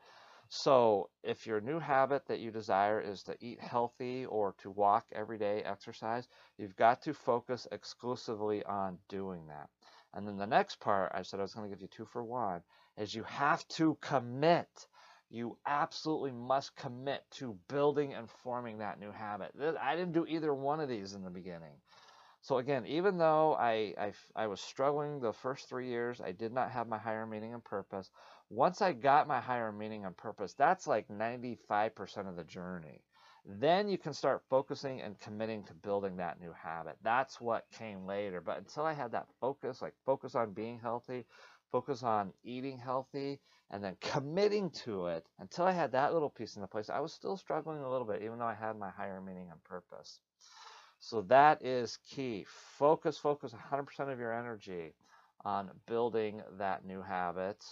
So 0.49 1.11
if 1.23 1.46
your 1.46 1.61
new 1.61 1.79
habit 1.79 2.27
that 2.27 2.40
you 2.40 2.51
desire 2.51 3.01
is 3.01 3.23
to 3.23 3.37
eat 3.40 3.61
healthy 3.61 4.27
or 4.27 4.57
to 4.59 4.73
walk 4.73 5.07
every 5.12 5.38
day, 5.38 5.62
exercise, 5.62 6.27
you've 6.59 6.75
got 6.75 7.01
to 7.03 7.14
focus 7.14 7.68
exclusively 7.70 8.64
on 8.64 8.99
doing 9.09 9.46
that. 9.46 9.68
And 10.12 10.27
then 10.27 10.37
the 10.37 10.49
next 10.49 10.81
part, 10.81 11.12
I 11.14 11.23
said 11.23 11.38
I 11.38 11.44
was 11.44 11.55
going 11.55 11.70
to 11.70 11.73
give 11.73 11.81
you 11.81 11.87
two 11.87 12.07
for 12.07 12.25
one, 12.25 12.64
is 12.96 13.14
you 13.14 13.23
have 13.23 13.68
to 13.68 13.96
commit. 14.01 14.88
You 15.31 15.57
absolutely 15.64 16.33
must 16.33 16.75
commit 16.77 17.25
to 17.33 17.57
building 17.69 18.14
and 18.14 18.29
forming 18.29 18.79
that 18.79 18.99
new 18.99 19.12
habit. 19.12 19.55
I 19.81 19.95
didn't 19.95 20.12
do 20.12 20.27
either 20.27 20.53
one 20.53 20.81
of 20.81 20.88
these 20.88 21.14
in 21.14 21.23
the 21.23 21.31
beginning. 21.31 21.75
So 22.43 22.59
again, 22.59 22.87
even 22.87 23.19
though 23.19 23.55
I, 23.55 23.95
I, 23.99 24.12
I 24.35 24.47
was 24.47 24.61
struggling 24.61 25.21
the 25.21 25.33
first 25.33 25.69
three 25.69 25.88
years, 25.88 26.21
I 26.21 26.33
did 26.33 26.53
not 26.53 26.71
have 26.71 26.88
my 26.88 26.99
higher 26.99 27.27
meaning 27.27 27.55
and 27.55 27.62
purpose. 27.62 28.11
Once 28.49 28.83
I 28.83 28.93
got 28.93 29.29
my 29.29 29.40
higher 29.40 29.71
meaning 29.73 30.05
and 30.05 30.16
purpose, 30.16 30.55
that's 30.55 30.87
like 30.87 31.09
95% 31.09 32.29
of 32.29 32.37
the 32.37 32.45
journey. 32.45 33.03
Then 33.45 33.88
you 33.88 33.99
can 33.99 34.12
start 34.12 34.43
focusing 34.49 35.01
and 35.01 35.19
committing 35.21 35.64
to 35.64 35.75
building 35.75 36.16
that 36.16 36.40
new 36.40 36.53
habit. 36.53 36.97
That's 37.03 37.40
what 37.40 37.71
came 37.71 38.07
later. 38.07 38.40
But 38.40 38.59
until 38.59 38.85
I 38.85 38.93
had 38.95 39.12
that 39.12 39.29
focus, 39.40 39.83
like 39.83 39.95
focus 40.05 40.35
on 40.35 40.53
being 40.53 40.79
healthy, 40.79 41.27
focus 41.71 42.03
on 42.03 42.33
eating 42.43 42.79
healthy, 42.79 43.41
and 43.71 43.83
then 43.83 43.97
committing 44.01 44.71
to 44.71 45.07
it, 45.07 45.27
until 45.39 45.65
I 45.65 45.73
had 45.73 45.93
that 45.93 46.13
little 46.13 46.31
piece 46.31 46.57
in 46.57 46.63
the 46.63 46.69
place, 46.69 46.91
I 46.91 47.01
was 47.01 47.13
still 47.13 47.37
struggling 47.37 47.81
a 47.81 47.91
little 47.91 48.07
bit, 48.07 48.23
even 48.23 48.39
though 48.39 48.47
I 48.47 48.55
had 48.55 48.79
my 48.79 48.91
higher 48.91 49.21
meaning 49.21 49.49
and 49.51 49.63
purpose. 49.65 50.21
So 50.99 51.23
that 51.23 51.65
is 51.65 51.99
key. 51.99 52.45
Focus, 52.49 53.17
focus 53.17 53.53
100% 53.53 54.11
of 54.11 54.19
your 54.19 54.33
energy 54.33 54.95
on 55.45 55.71
building 55.87 56.43
that 56.59 56.85
new 56.85 57.01
habit 57.01 57.65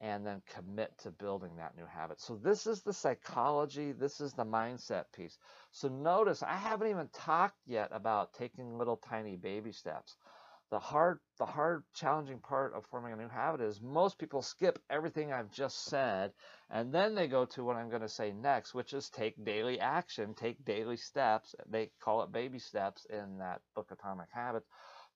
and 0.00 0.26
then 0.26 0.42
commit 0.52 0.92
to 0.98 1.12
building 1.12 1.54
that 1.56 1.76
new 1.76 1.86
habit. 1.86 2.20
So 2.20 2.34
this 2.34 2.66
is 2.66 2.82
the 2.82 2.92
psychology, 2.92 3.92
this 3.92 4.20
is 4.20 4.32
the 4.32 4.44
mindset 4.44 5.04
piece. 5.14 5.38
So 5.70 5.88
notice 5.88 6.42
I 6.42 6.56
haven't 6.56 6.88
even 6.88 7.08
talked 7.12 7.60
yet 7.66 7.88
about 7.92 8.34
taking 8.34 8.76
little 8.76 8.96
tiny 8.96 9.36
baby 9.36 9.70
steps. 9.70 10.16
The 10.72 10.80
hard 10.80 11.20
the 11.38 11.44
hard 11.44 11.84
challenging 11.92 12.40
part 12.40 12.72
of 12.72 12.86
forming 12.86 13.12
a 13.12 13.16
new 13.16 13.28
habit 13.28 13.60
is 13.60 13.82
most 13.82 14.18
people 14.18 14.40
skip 14.40 14.78
everything 14.88 15.30
I've 15.30 15.50
just 15.50 15.84
said 15.84 16.32
and 16.70 16.94
then 16.94 17.14
they 17.14 17.28
go 17.28 17.44
to 17.44 17.62
what 17.62 17.76
I'm 17.76 17.90
going 17.90 18.00
to 18.00 18.08
say 18.08 18.32
next, 18.32 18.72
which 18.72 18.94
is 18.94 19.10
take 19.10 19.44
daily 19.44 19.78
action, 19.78 20.34
take 20.34 20.64
daily 20.64 20.96
steps. 20.96 21.54
They 21.68 21.90
call 22.00 22.22
it 22.22 22.32
baby 22.32 22.58
steps 22.58 23.04
in 23.04 23.36
that 23.36 23.60
book 23.74 23.90
Atomic 23.92 24.30
Habits 24.32 24.66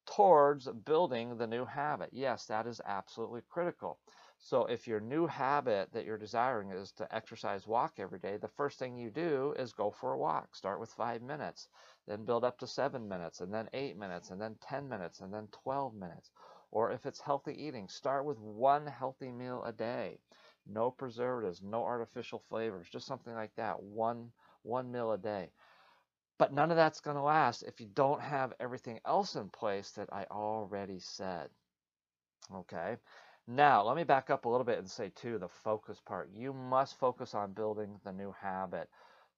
towards 0.04 0.68
building 0.68 1.38
the 1.38 1.46
new 1.46 1.64
habit. 1.64 2.10
Yes, 2.12 2.44
that 2.48 2.66
is 2.66 2.82
absolutely 2.84 3.40
critical. 3.48 3.98
So 4.38 4.64
if 4.66 4.88
your 4.88 5.00
new 5.00 5.26
habit 5.26 5.92
that 5.92 6.06
you're 6.06 6.16
desiring 6.16 6.70
is 6.70 6.92
to 6.92 7.14
exercise, 7.14 7.66
walk 7.66 7.98
every 7.98 8.18
day, 8.18 8.38
the 8.38 8.48
first 8.48 8.78
thing 8.78 8.96
you 8.96 9.10
do 9.10 9.52
is 9.58 9.72
go 9.74 9.90
for 9.90 10.12
a 10.12 10.18
walk. 10.18 10.56
Start 10.56 10.80
with 10.80 10.90
five 10.92 11.20
minutes, 11.20 11.68
then 12.06 12.24
build 12.24 12.44
up 12.44 12.58
to 12.60 12.66
seven 12.66 13.08
minutes, 13.08 13.40
and 13.42 13.52
then 13.52 13.68
eight 13.74 13.96
minutes, 13.98 14.30
and 14.30 14.40
then 14.40 14.56
10 14.60 14.88
minutes, 14.88 15.20
and 15.20 15.34
then 15.34 15.48
12 15.48 15.94
minutes. 15.94 16.30
Or 16.70 16.92
if 16.92 17.04
it's 17.04 17.20
healthy 17.20 17.52
eating, 17.62 17.88
start 17.88 18.24
with 18.24 18.38
one 18.38 18.86
healthy 18.86 19.30
meal 19.30 19.62
a 19.64 19.72
day. 19.72 20.18
No 20.66 20.90
preservatives, 20.90 21.62
no 21.62 21.84
artificial 21.84 22.38
flavors, 22.48 22.88
just 22.88 23.06
something 23.06 23.34
like 23.34 23.54
that. 23.56 23.82
One, 23.82 24.32
one 24.62 24.90
meal 24.90 25.12
a 25.12 25.18
day. 25.18 25.50
But 26.38 26.52
none 26.52 26.70
of 26.70 26.76
that's 26.76 27.00
going 27.00 27.16
to 27.16 27.22
last 27.22 27.62
if 27.62 27.80
you 27.80 27.86
don't 27.88 28.22
have 28.22 28.54
everything 28.60 29.00
else 29.04 29.36
in 29.36 29.50
place 29.50 29.92
that 29.92 30.12
I 30.12 30.24
already 30.30 31.00
said. 31.00 31.50
Okay. 32.52 32.96
Now, 33.48 33.84
let 33.84 33.96
me 33.96 34.02
back 34.02 34.28
up 34.28 34.44
a 34.44 34.48
little 34.48 34.64
bit 34.64 34.78
and 34.78 34.90
say, 34.90 35.10
too, 35.14 35.38
the 35.38 35.48
focus 35.48 36.00
part. 36.04 36.30
You 36.34 36.52
must 36.52 36.98
focus 36.98 37.32
on 37.32 37.52
building 37.52 38.00
the 38.04 38.12
new 38.12 38.32
habit. 38.32 38.88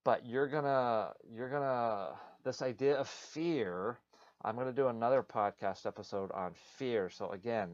But 0.03 0.25
you're 0.25 0.49
to, 0.49 1.13
you're 1.31 1.51
to, 1.51 2.15
this 2.43 2.63
idea 2.63 2.97
of 2.97 3.07
fear, 3.07 3.99
I'm 4.43 4.57
to 4.57 4.73
do 4.73 4.89
another 4.89 5.23
podcast 5.23 5.85
episode 5.85 6.33
on 6.33 6.55
fear. 6.79 7.11
So, 7.11 7.29
again, 7.33 7.69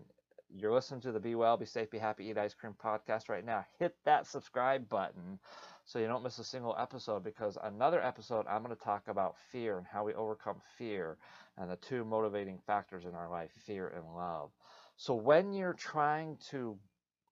you're 0.52 0.72
listening 0.72 1.00
to 1.02 1.12
the 1.12 1.20
Be 1.20 1.36
Well, 1.36 1.56
Be 1.56 1.66
Safe, 1.66 1.90
Be 1.90 1.98
Happy, 1.98 2.26
Eat 2.26 2.38
Ice 2.38 2.54
Cream 2.54 2.74
podcast 2.82 3.28
right 3.28 3.44
now. 3.44 3.64
Hit 3.78 3.94
that 4.04 4.26
subscribe 4.26 4.88
button 4.88 5.38
so 5.84 6.00
you 6.00 6.06
don't 6.06 6.24
miss 6.24 6.38
a 6.40 6.44
single 6.44 6.74
episode 6.78 7.22
because 7.22 7.58
another 7.62 8.02
episode 8.02 8.46
I'm 8.48 8.62
going 8.64 8.74
to 8.74 8.82
talk 8.82 9.06
about 9.06 9.36
fear 9.52 9.78
and 9.78 9.86
how 9.86 10.04
we 10.04 10.14
overcome 10.14 10.56
fear 10.78 11.16
and 11.58 11.70
the 11.70 11.76
two 11.76 12.04
motivating 12.04 12.58
factors 12.66 13.04
in 13.04 13.14
our 13.14 13.28
life 13.28 13.50
fear 13.66 13.88
and 13.88 14.16
love. 14.16 14.50
So 14.96 15.14
when 15.14 15.52
you're 15.52 15.74
trying 15.74 16.36
to, 16.50 16.78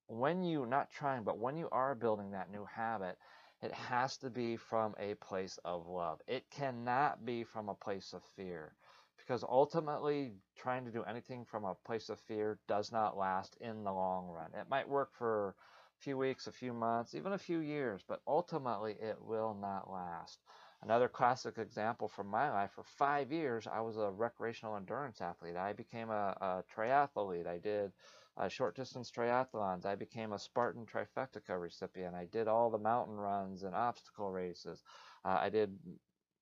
when 0.08 0.42
you, 0.42 0.66
not 0.66 0.90
trying, 0.90 1.22
but 1.22 1.38
when 1.38 1.56
you 1.56 1.68
are 1.70 1.94
building 1.94 2.32
that 2.32 2.50
new 2.50 2.64
habit, 2.64 3.16
it 3.62 3.72
has 3.72 4.16
to 4.18 4.30
be 4.30 4.56
from 4.56 4.94
a 4.98 5.14
place 5.14 5.58
of 5.64 5.86
love. 5.86 6.20
It 6.26 6.50
cannot 6.50 7.24
be 7.24 7.44
from 7.44 7.68
a 7.68 7.74
place 7.74 8.12
of 8.12 8.22
fear 8.36 8.74
because 9.16 9.44
ultimately 9.44 10.32
trying 10.56 10.84
to 10.84 10.90
do 10.90 11.04
anything 11.04 11.44
from 11.44 11.64
a 11.64 11.76
place 11.86 12.08
of 12.08 12.18
fear 12.18 12.58
does 12.66 12.90
not 12.90 13.16
last 13.16 13.56
in 13.60 13.84
the 13.84 13.92
long 13.92 14.28
run. 14.28 14.50
It 14.60 14.68
might 14.68 14.88
work 14.88 15.10
for 15.14 15.54
a 15.98 16.02
few 16.02 16.18
weeks, 16.18 16.48
a 16.48 16.52
few 16.52 16.72
months, 16.72 17.14
even 17.14 17.32
a 17.32 17.38
few 17.38 17.60
years, 17.60 18.02
but 18.06 18.20
ultimately 18.26 18.96
it 19.00 19.18
will 19.22 19.54
not 19.54 19.90
last. 19.90 20.40
Another 20.82 21.08
classic 21.08 21.58
example 21.58 22.08
from 22.08 22.26
my 22.26 22.50
life, 22.50 22.72
for 22.72 22.82
five 22.82 23.30
years, 23.30 23.68
I 23.68 23.80
was 23.80 23.96
a 23.96 24.10
recreational 24.10 24.76
endurance 24.76 25.20
athlete. 25.20 25.56
I 25.56 25.72
became 25.72 26.10
a, 26.10 26.36
a 26.40 26.64
triathlete. 26.74 27.46
I 27.46 27.58
did 27.58 27.92
uh, 28.36 28.48
short 28.48 28.74
distance 28.74 29.08
triathlons. 29.08 29.86
I 29.86 29.94
became 29.94 30.32
a 30.32 30.38
Spartan 30.40 30.84
trifecta 30.84 31.60
recipient. 31.60 32.16
I 32.16 32.24
did 32.24 32.48
all 32.48 32.68
the 32.68 32.78
mountain 32.78 33.14
runs 33.14 33.62
and 33.62 33.76
obstacle 33.76 34.32
races. 34.32 34.82
Uh, 35.24 35.38
I 35.40 35.50
did 35.50 35.78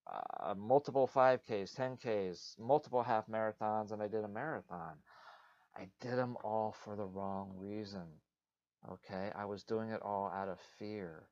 uh, 0.07 0.55
multiple 0.57 1.07
5Ks, 1.15 1.75
10Ks, 1.75 2.59
multiple 2.59 3.03
half 3.03 3.27
marathons, 3.27 3.93
and 3.93 4.03
I 4.03 4.09
did 4.09 4.25
a 4.25 4.29
marathon. 4.29 4.97
I 5.77 5.89
did 6.01 6.17
them 6.17 6.39
all 6.43 6.73
for 6.73 6.97
the 6.97 7.05
wrong 7.05 7.53
reason. 7.59 8.07
Okay, 8.91 9.31
I 9.37 9.45
was 9.45 9.65
doing 9.65 9.91
it 9.91 10.01
all 10.01 10.33
out 10.35 10.49
of 10.49 10.59
fear 10.79 11.29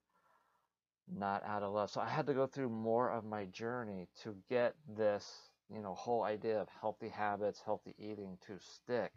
not 1.16 1.42
out 1.44 1.62
of 1.62 1.72
love. 1.72 1.90
So 1.90 2.00
I 2.00 2.08
had 2.08 2.26
to 2.26 2.34
go 2.34 2.46
through 2.46 2.70
more 2.70 3.10
of 3.10 3.24
my 3.24 3.46
journey 3.46 4.08
to 4.22 4.34
get 4.48 4.74
this, 4.96 5.50
you 5.72 5.80
know, 5.80 5.94
whole 5.94 6.22
idea 6.22 6.60
of 6.60 6.68
healthy 6.80 7.08
habits, 7.08 7.62
healthy 7.64 7.94
eating 7.98 8.38
to 8.46 8.58
stick. 8.58 9.12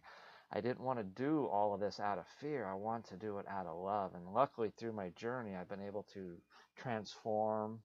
I 0.54 0.60
didn't 0.60 0.82
want 0.82 1.00
to 1.00 1.06
do 1.06 1.48
all 1.48 1.74
of 1.74 1.80
this 1.80 2.00
out 2.00 2.18
of 2.18 2.26
fear. 2.40 2.66
I 2.66 2.74
want 2.74 3.06
to 3.08 3.16
do 3.16 3.38
it 3.38 3.46
out 3.48 3.68
of 3.68 3.78
love. 3.78 4.12
And 4.16 4.34
luckily, 4.34 4.72
through 4.78 4.94
my 4.94 5.10
journey, 5.10 5.56
I've 5.56 5.70
been 5.70 5.82
able 5.82 6.04
to 6.14 6.36
transform. 6.76 7.80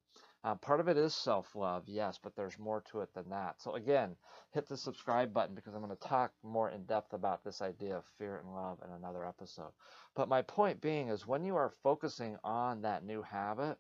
Uh, 0.47 0.55
part 0.55 0.79
of 0.79 0.87
it 0.87 0.97
is 0.97 1.13
self 1.13 1.57
love, 1.57 1.83
yes, 1.89 2.21
but 2.23 2.37
there's 2.37 2.57
more 2.57 2.81
to 2.81 3.01
it 3.01 3.13
than 3.15 3.29
that. 3.29 3.61
So, 3.61 3.75
again, 3.75 4.15
hit 4.53 4.69
the 4.69 4.77
subscribe 4.77 5.35
button 5.35 5.57
because 5.57 5.75
I'm 5.75 5.83
going 5.83 5.91
to 5.91 6.09
talk 6.09 6.31
more 6.45 6.71
in 6.71 6.85
depth 6.85 7.13
about 7.13 7.43
this 7.43 7.61
idea 7.61 7.97
of 7.97 8.05
fear 8.17 8.37
and 8.37 8.55
love 8.55 8.79
in 8.85 8.93
another 8.93 9.27
episode. 9.27 9.73
But 10.15 10.29
my 10.29 10.43
point 10.43 10.81
being 10.81 11.09
is 11.09 11.27
when 11.27 11.43
you 11.45 11.57
are 11.57 11.73
focusing 11.83 12.37
on 12.45 12.83
that 12.83 13.05
new 13.05 13.23
habit, 13.23 13.77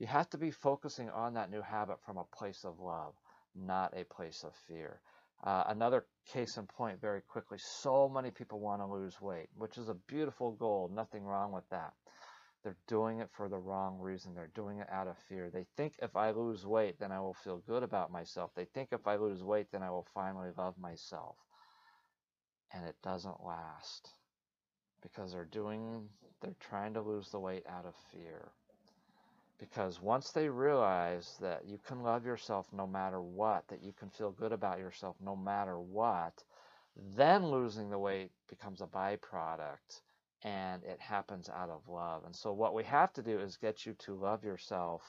you 0.00 0.08
have 0.08 0.28
to 0.30 0.36
be 0.36 0.50
focusing 0.50 1.08
on 1.10 1.34
that 1.34 1.48
new 1.48 1.62
habit 1.62 1.98
from 2.04 2.16
a 2.16 2.36
place 2.36 2.64
of 2.64 2.80
love, 2.80 3.14
not 3.54 3.96
a 3.96 4.02
place 4.02 4.42
of 4.42 4.52
fear. 4.66 5.00
Uh, 5.44 5.62
another 5.68 6.06
case 6.26 6.56
in 6.56 6.66
point, 6.66 7.00
very 7.00 7.20
quickly, 7.20 7.58
so 7.58 8.08
many 8.08 8.32
people 8.32 8.58
want 8.58 8.82
to 8.82 8.86
lose 8.86 9.20
weight, 9.20 9.48
which 9.56 9.78
is 9.78 9.88
a 9.88 9.94
beautiful 10.08 10.50
goal, 10.50 10.90
nothing 10.92 11.22
wrong 11.22 11.52
with 11.52 11.68
that. 11.70 11.92
They're 12.62 12.76
doing 12.86 13.20
it 13.20 13.30
for 13.30 13.48
the 13.48 13.58
wrong 13.58 13.98
reason. 13.98 14.34
They're 14.34 14.50
doing 14.54 14.80
it 14.80 14.88
out 14.90 15.08
of 15.08 15.16
fear. 15.28 15.48
They 15.50 15.64
think 15.76 15.94
if 16.02 16.14
I 16.14 16.30
lose 16.30 16.66
weight, 16.66 17.00
then 17.00 17.10
I 17.10 17.20
will 17.20 17.34
feel 17.34 17.62
good 17.66 17.82
about 17.82 18.12
myself. 18.12 18.50
They 18.54 18.66
think 18.66 18.90
if 18.92 19.06
I 19.06 19.16
lose 19.16 19.42
weight, 19.42 19.68
then 19.72 19.82
I 19.82 19.90
will 19.90 20.06
finally 20.12 20.50
love 20.58 20.76
myself. 20.78 21.36
And 22.72 22.84
it 22.84 22.96
doesn't 23.02 23.44
last 23.44 24.10
because 25.02 25.32
they're 25.32 25.46
doing, 25.46 26.08
they're 26.42 26.54
trying 26.60 26.94
to 26.94 27.00
lose 27.00 27.30
the 27.30 27.40
weight 27.40 27.64
out 27.66 27.86
of 27.86 27.94
fear. 28.12 28.48
Because 29.58 30.00
once 30.00 30.30
they 30.30 30.48
realize 30.48 31.36
that 31.40 31.66
you 31.66 31.78
can 31.86 32.02
love 32.02 32.26
yourself 32.26 32.66
no 32.72 32.86
matter 32.86 33.20
what, 33.22 33.66
that 33.68 33.82
you 33.82 33.92
can 33.92 34.10
feel 34.10 34.32
good 34.32 34.52
about 34.52 34.78
yourself 34.78 35.16
no 35.22 35.34
matter 35.34 35.78
what, 35.78 36.44
then 37.16 37.46
losing 37.46 37.88
the 37.88 37.98
weight 37.98 38.30
becomes 38.48 38.82
a 38.82 38.86
byproduct 38.86 40.00
and 40.42 40.82
it 40.84 41.00
happens 41.00 41.48
out 41.48 41.70
of 41.70 41.88
love. 41.88 42.24
And 42.24 42.34
so, 42.34 42.52
what 42.52 42.74
we 42.74 42.84
have 42.84 43.12
to 43.14 43.22
do 43.22 43.38
is 43.38 43.56
get 43.56 43.84
you 43.84 43.94
to 44.00 44.14
love 44.14 44.44
yourself 44.44 45.02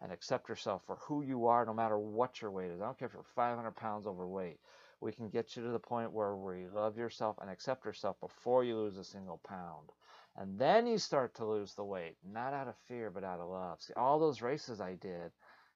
and 0.00 0.12
accept 0.12 0.48
yourself 0.48 0.82
for 0.86 0.96
who 0.96 1.22
you 1.22 1.46
are, 1.46 1.64
no 1.64 1.72
matter 1.72 1.98
what 1.98 2.40
your 2.40 2.50
weight 2.50 2.70
is. 2.70 2.80
I 2.80 2.84
don't 2.84 2.98
care 2.98 3.08
if 3.08 3.14
you're 3.14 3.22
500 3.22 3.72
pounds 3.72 4.06
overweight. 4.06 4.60
We 5.00 5.12
can 5.12 5.28
get 5.28 5.56
you 5.56 5.62
to 5.62 5.70
the 5.70 5.78
point 5.78 6.12
where 6.12 6.36
we 6.36 6.68
love 6.68 6.96
yourself 6.96 7.36
and 7.40 7.50
accept 7.50 7.84
yourself 7.84 8.18
before 8.20 8.64
you 8.64 8.76
lose 8.76 8.96
a 8.96 9.04
single 9.04 9.40
pound. 9.46 9.90
And 10.36 10.58
then 10.58 10.86
you 10.86 10.98
start 10.98 11.34
to 11.36 11.46
lose 11.46 11.74
the 11.74 11.84
weight, 11.84 12.16
not 12.24 12.52
out 12.52 12.68
of 12.68 12.76
fear, 12.88 13.10
but 13.10 13.24
out 13.24 13.40
of 13.40 13.48
love. 13.48 13.80
See, 13.80 13.94
all 13.94 14.18
those 14.18 14.42
races 14.42 14.80
I 14.80 14.94
did, 14.94 15.32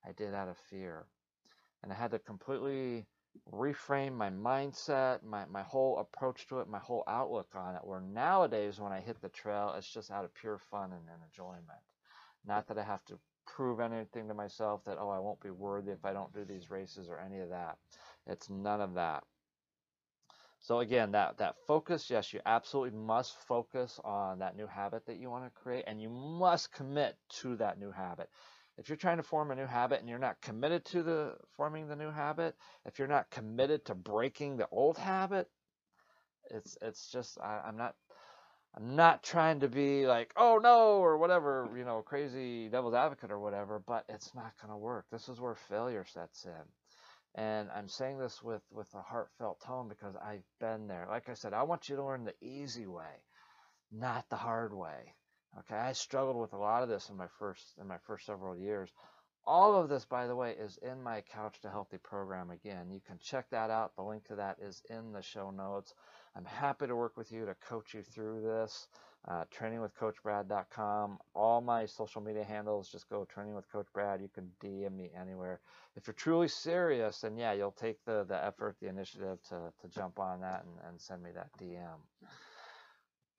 I 0.06 0.12
did 0.12 0.34
out 0.34 0.48
of 0.48 0.56
fear. 0.68 1.06
And 1.82 1.90
I 1.92 1.94
had 1.94 2.10
to 2.10 2.18
completely 2.18 3.06
reframe 3.52 4.12
my 4.14 4.30
mindset, 4.30 5.22
my, 5.22 5.44
my 5.46 5.62
whole 5.62 5.98
approach 5.98 6.46
to 6.48 6.60
it, 6.60 6.68
my 6.68 6.78
whole 6.78 7.04
outlook 7.06 7.48
on 7.54 7.74
it. 7.74 7.84
Where 7.84 8.00
nowadays, 8.00 8.80
when 8.80 8.92
I 8.92 9.00
hit 9.00 9.20
the 9.20 9.28
trail, 9.28 9.74
it's 9.76 9.92
just 9.92 10.10
out 10.10 10.24
of 10.24 10.34
pure 10.34 10.58
fun 10.58 10.92
and, 10.92 11.02
and 11.12 11.22
enjoyment. 11.24 11.82
Not 12.46 12.68
that 12.68 12.78
I 12.78 12.82
have 12.82 13.04
to 13.06 13.18
prove 13.46 13.80
anything 13.80 14.28
to 14.28 14.34
myself 14.34 14.84
that, 14.84 14.98
oh, 15.00 15.10
I 15.10 15.18
won't 15.18 15.40
be 15.40 15.50
worthy 15.50 15.92
if 15.92 16.04
I 16.04 16.12
don't 16.12 16.32
do 16.32 16.44
these 16.44 16.70
races 16.70 17.08
or 17.08 17.18
any 17.18 17.40
of 17.40 17.50
that. 17.50 17.78
It's 18.26 18.48
none 18.48 18.80
of 18.80 18.94
that. 18.94 19.24
So 20.62 20.80
again, 20.80 21.12
that, 21.12 21.38
that 21.38 21.56
focus, 21.66 22.10
yes, 22.10 22.34
you 22.34 22.40
absolutely 22.44 22.98
must 22.98 23.34
focus 23.48 23.98
on 24.04 24.40
that 24.40 24.56
new 24.56 24.66
habit 24.66 25.06
that 25.06 25.16
you 25.18 25.30
want 25.30 25.44
to 25.44 25.60
create, 25.62 25.84
and 25.86 26.00
you 26.00 26.10
must 26.10 26.70
commit 26.72 27.16
to 27.40 27.56
that 27.56 27.78
new 27.78 27.90
habit. 27.90 28.28
If 28.80 28.88
you're 28.88 28.96
trying 28.96 29.18
to 29.18 29.22
form 29.22 29.50
a 29.50 29.54
new 29.54 29.66
habit 29.66 30.00
and 30.00 30.08
you're 30.08 30.18
not 30.18 30.40
committed 30.40 30.84
to 30.86 31.02
the 31.02 31.36
forming 31.56 31.86
the 31.86 31.96
new 31.96 32.10
habit, 32.10 32.56
if 32.86 32.98
you're 32.98 33.08
not 33.08 33.30
committed 33.30 33.84
to 33.84 33.94
breaking 33.94 34.56
the 34.56 34.68
old 34.72 34.98
habit, 34.98 35.48
it's 36.50 36.78
it's 36.82 37.12
just 37.12 37.38
I, 37.40 37.60
I'm 37.66 37.76
not 37.76 37.94
I'm 38.76 38.96
not 38.96 39.22
trying 39.22 39.60
to 39.60 39.68
be 39.68 40.06
like, 40.06 40.32
oh 40.36 40.58
no, 40.62 40.98
or 40.98 41.18
whatever, 41.18 41.68
you 41.76 41.84
know, 41.84 42.02
crazy 42.02 42.68
devil's 42.68 42.94
advocate 42.94 43.30
or 43.30 43.40
whatever, 43.40 43.82
but 43.86 44.04
it's 44.08 44.34
not 44.34 44.52
going 44.62 44.72
to 44.72 44.78
work. 44.78 45.06
This 45.10 45.28
is 45.28 45.40
where 45.40 45.56
failure 45.56 46.04
sets 46.06 46.46
in. 46.46 47.42
And 47.42 47.68
I'm 47.74 47.88
saying 47.88 48.18
this 48.18 48.42
with, 48.42 48.62
with 48.72 48.92
a 48.94 49.02
heartfelt 49.02 49.60
tone 49.60 49.88
because 49.88 50.14
I've 50.16 50.44
been 50.60 50.86
there. 50.88 51.06
Like 51.10 51.28
I 51.28 51.34
said, 51.34 51.52
I 51.52 51.64
want 51.64 51.88
you 51.88 51.96
to 51.96 52.04
learn 52.04 52.24
the 52.24 52.34
easy 52.40 52.86
way, 52.86 53.24
not 53.92 54.28
the 54.30 54.36
hard 54.36 54.72
way. 54.72 55.14
Okay, 55.58 55.74
I 55.76 55.92
struggled 55.92 56.36
with 56.36 56.52
a 56.52 56.58
lot 56.58 56.82
of 56.82 56.88
this 56.88 57.10
in 57.10 57.16
my 57.16 57.26
first 57.38 57.74
in 57.80 57.86
my 57.86 57.98
first 57.98 58.26
several 58.26 58.56
years. 58.56 58.92
All 59.46 59.74
of 59.74 59.88
this, 59.88 60.04
by 60.04 60.26
the 60.26 60.36
way, 60.36 60.52
is 60.52 60.78
in 60.78 61.02
my 61.02 61.22
Couch 61.22 61.60
to 61.62 61.70
Healthy 61.70 61.98
program. 61.98 62.50
Again, 62.50 62.90
you 62.90 63.00
can 63.00 63.18
check 63.18 63.48
that 63.50 63.70
out. 63.70 63.96
The 63.96 64.02
link 64.02 64.24
to 64.26 64.36
that 64.36 64.58
is 64.60 64.82
in 64.90 65.12
the 65.12 65.22
show 65.22 65.50
notes. 65.50 65.94
I'm 66.36 66.44
happy 66.44 66.86
to 66.86 66.94
work 66.94 67.16
with 67.16 67.32
you 67.32 67.46
to 67.46 67.54
coach 67.54 67.94
you 67.94 68.02
through 68.02 68.42
this. 68.42 68.86
Uh, 69.26 69.44
trainingwithcoachbrad.com. 69.54 71.18
All 71.34 71.60
my 71.60 71.84
social 71.84 72.22
media 72.22 72.44
handles, 72.44 72.90
just 72.90 73.08
go 73.10 73.24
training 73.24 73.54
with 73.54 73.70
Coach 73.70 73.86
Brad. 73.92 74.20
You 74.22 74.28
can 74.28 74.50
DM 74.62 74.96
me 74.96 75.10
anywhere. 75.18 75.60
If 75.96 76.06
you're 76.06 76.14
truly 76.14 76.48
serious, 76.48 77.20
then 77.20 77.36
yeah, 77.36 77.52
you'll 77.52 77.72
take 77.72 78.02
the, 78.04 78.24
the 78.24 78.42
effort, 78.42 78.76
the 78.80 78.88
initiative 78.88 79.42
to, 79.48 79.72
to 79.82 79.88
jump 79.88 80.18
on 80.18 80.40
that 80.40 80.64
and, 80.64 80.88
and 80.88 81.00
send 81.00 81.22
me 81.22 81.30
that 81.34 81.50
DM. 81.60 81.98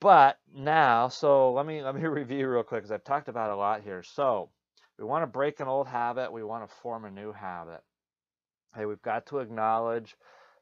But 0.01 0.39
now, 0.53 1.07
so 1.09 1.53
let 1.53 1.65
me 1.65 1.81
let 1.83 1.95
me 1.95 2.01
review 2.07 2.49
real 2.49 2.63
quick 2.63 2.81
because 2.81 2.91
I've 2.91 3.05
talked 3.05 3.29
about 3.29 3.51
a 3.51 3.55
lot 3.55 3.83
here. 3.83 4.03
So 4.03 4.49
we 4.99 5.05
want 5.05 5.23
to 5.23 5.27
break 5.27 5.61
an 5.61 5.67
old 5.69 5.87
habit. 5.87 6.33
We 6.33 6.43
want 6.43 6.67
to 6.67 6.75
form 6.77 7.05
a 7.05 7.11
new 7.11 7.31
habit. 7.31 7.81
Hey, 8.75 8.85
we've 8.85 9.01
got 9.01 9.27
to 9.27 9.39
acknowledge 9.39 10.17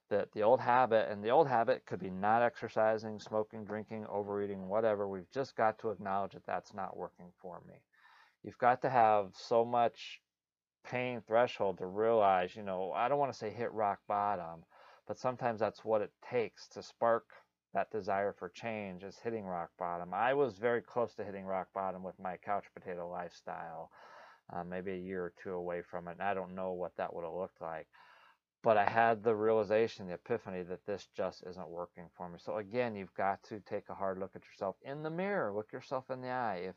that 0.10 0.32
the 0.34 0.44
old 0.44 0.60
habit, 0.60 1.10
and 1.10 1.24
the 1.24 1.30
old 1.30 1.48
habit 1.48 1.86
could 1.86 2.00
be 2.00 2.10
not 2.10 2.42
exercising, 2.42 3.20
smoking, 3.20 3.64
drinking, 3.64 4.06
overeating, 4.08 4.68
whatever. 4.68 5.08
We've 5.08 5.32
just 5.32 5.56
got 5.56 5.80
to 5.80 5.92
acknowledge 5.92 6.34
that 6.34 6.46
that's 6.46 6.74
not 6.74 6.98
working 6.98 7.32
for 7.42 7.62
me. 7.68 7.76
You've 8.44 8.58
got 8.58 8.82
to 8.82 8.90
have 8.90 9.32
so 9.36 9.64
much 9.64 10.22
pain 10.84 11.22
threshold 11.28 11.78
to 11.80 11.86
realize, 11.88 12.56
you 12.56 12.64
know, 12.64 12.92
I 12.94 13.08
don't 13.08 13.20
want 13.20 13.32
to 13.32 13.38
say 13.38 13.52
hit 13.52 13.72
rock 13.74 14.00
bottom, 14.08 14.66
but 15.08 15.20
sometimes 15.20 15.60
that's 15.60 15.86
what 15.86 16.02
it 16.02 16.12
takes 16.22 16.68
to 16.70 16.84
spark 16.84 17.26
that 17.74 17.92
desire 17.92 18.34
for 18.34 18.50
change 18.50 19.04
is 19.04 19.18
hitting 19.24 19.46
rock 19.46 19.70
bottom. 19.78 20.14
I 20.14 20.34
was 20.34 20.58
very 20.58 20.82
close 20.82 21.14
to 21.16 21.24
hitting 21.24 21.46
rock 21.46 21.68
bottom 21.74 22.04
with 22.04 22.20
my 22.20 22.38
couch 22.38 22.66
potato 22.74 23.10
lifestyle, 23.10 23.92
uh, 24.52 24.64
maybe 24.64 24.92
a 24.92 24.98
year 24.98 25.24
or 25.24 25.34
two 25.42 25.54
away 25.54 25.82
from 25.82 26.08
it. 26.08 26.14
And 26.14 26.24
I 26.24 26.34
don't 26.34 26.56
know 26.56 26.74
what 26.74 26.96
that 26.98 27.14
would 27.14 27.24
have 27.24 27.34
looked 27.34 27.62
like. 27.62 27.88
But 28.62 28.78
I 28.78 28.90
had 28.90 29.24
the 29.24 29.36
realization, 29.36 30.08
the 30.08 30.16
epiphany 30.16 30.64
that 30.64 30.86
this 30.86 31.08
just 31.16 31.44
isn't 31.48 31.70
working 31.70 32.10
for 32.18 32.28
me. 32.28 32.40
So 32.40 32.58
again, 32.58 32.96
you've 32.96 33.14
got 33.14 33.42
to 33.44 33.62
take 33.62 33.88
a 33.90 33.96
hard 33.96 34.20
look 34.20 34.32
at 34.36 34.44
yourself 34.44 34.76
in 34.82 35.02
the 35.02 35.10
mirror. 35.10 35.54
Look 35.54 35.72
yourself 35.72 36.10
in 36.10 36.22
the 36.22 36.30
eye. 36.30 36.64
If 36.68 36.76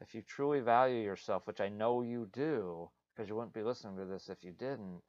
if 0.00 0.14
you 0.14 0.22
truly 0.22 0.60
value 0.60 1.02
yourself, 1.02 1.46
which 1.46 1.60
I 1.60 1.68
know 1.68 2.00
you 2.00 2.26
do, 2.32 2.88
because 3.14 3.28
you 3.28 3.36
wouldn't 3.36 3.52
be 3.52 3.62
listening 3.62 3.98
to 3.98 4.06
this 4.06 4.30
if 4.30 4.42
you 4.42 4.52
didn't, 4.52 5.02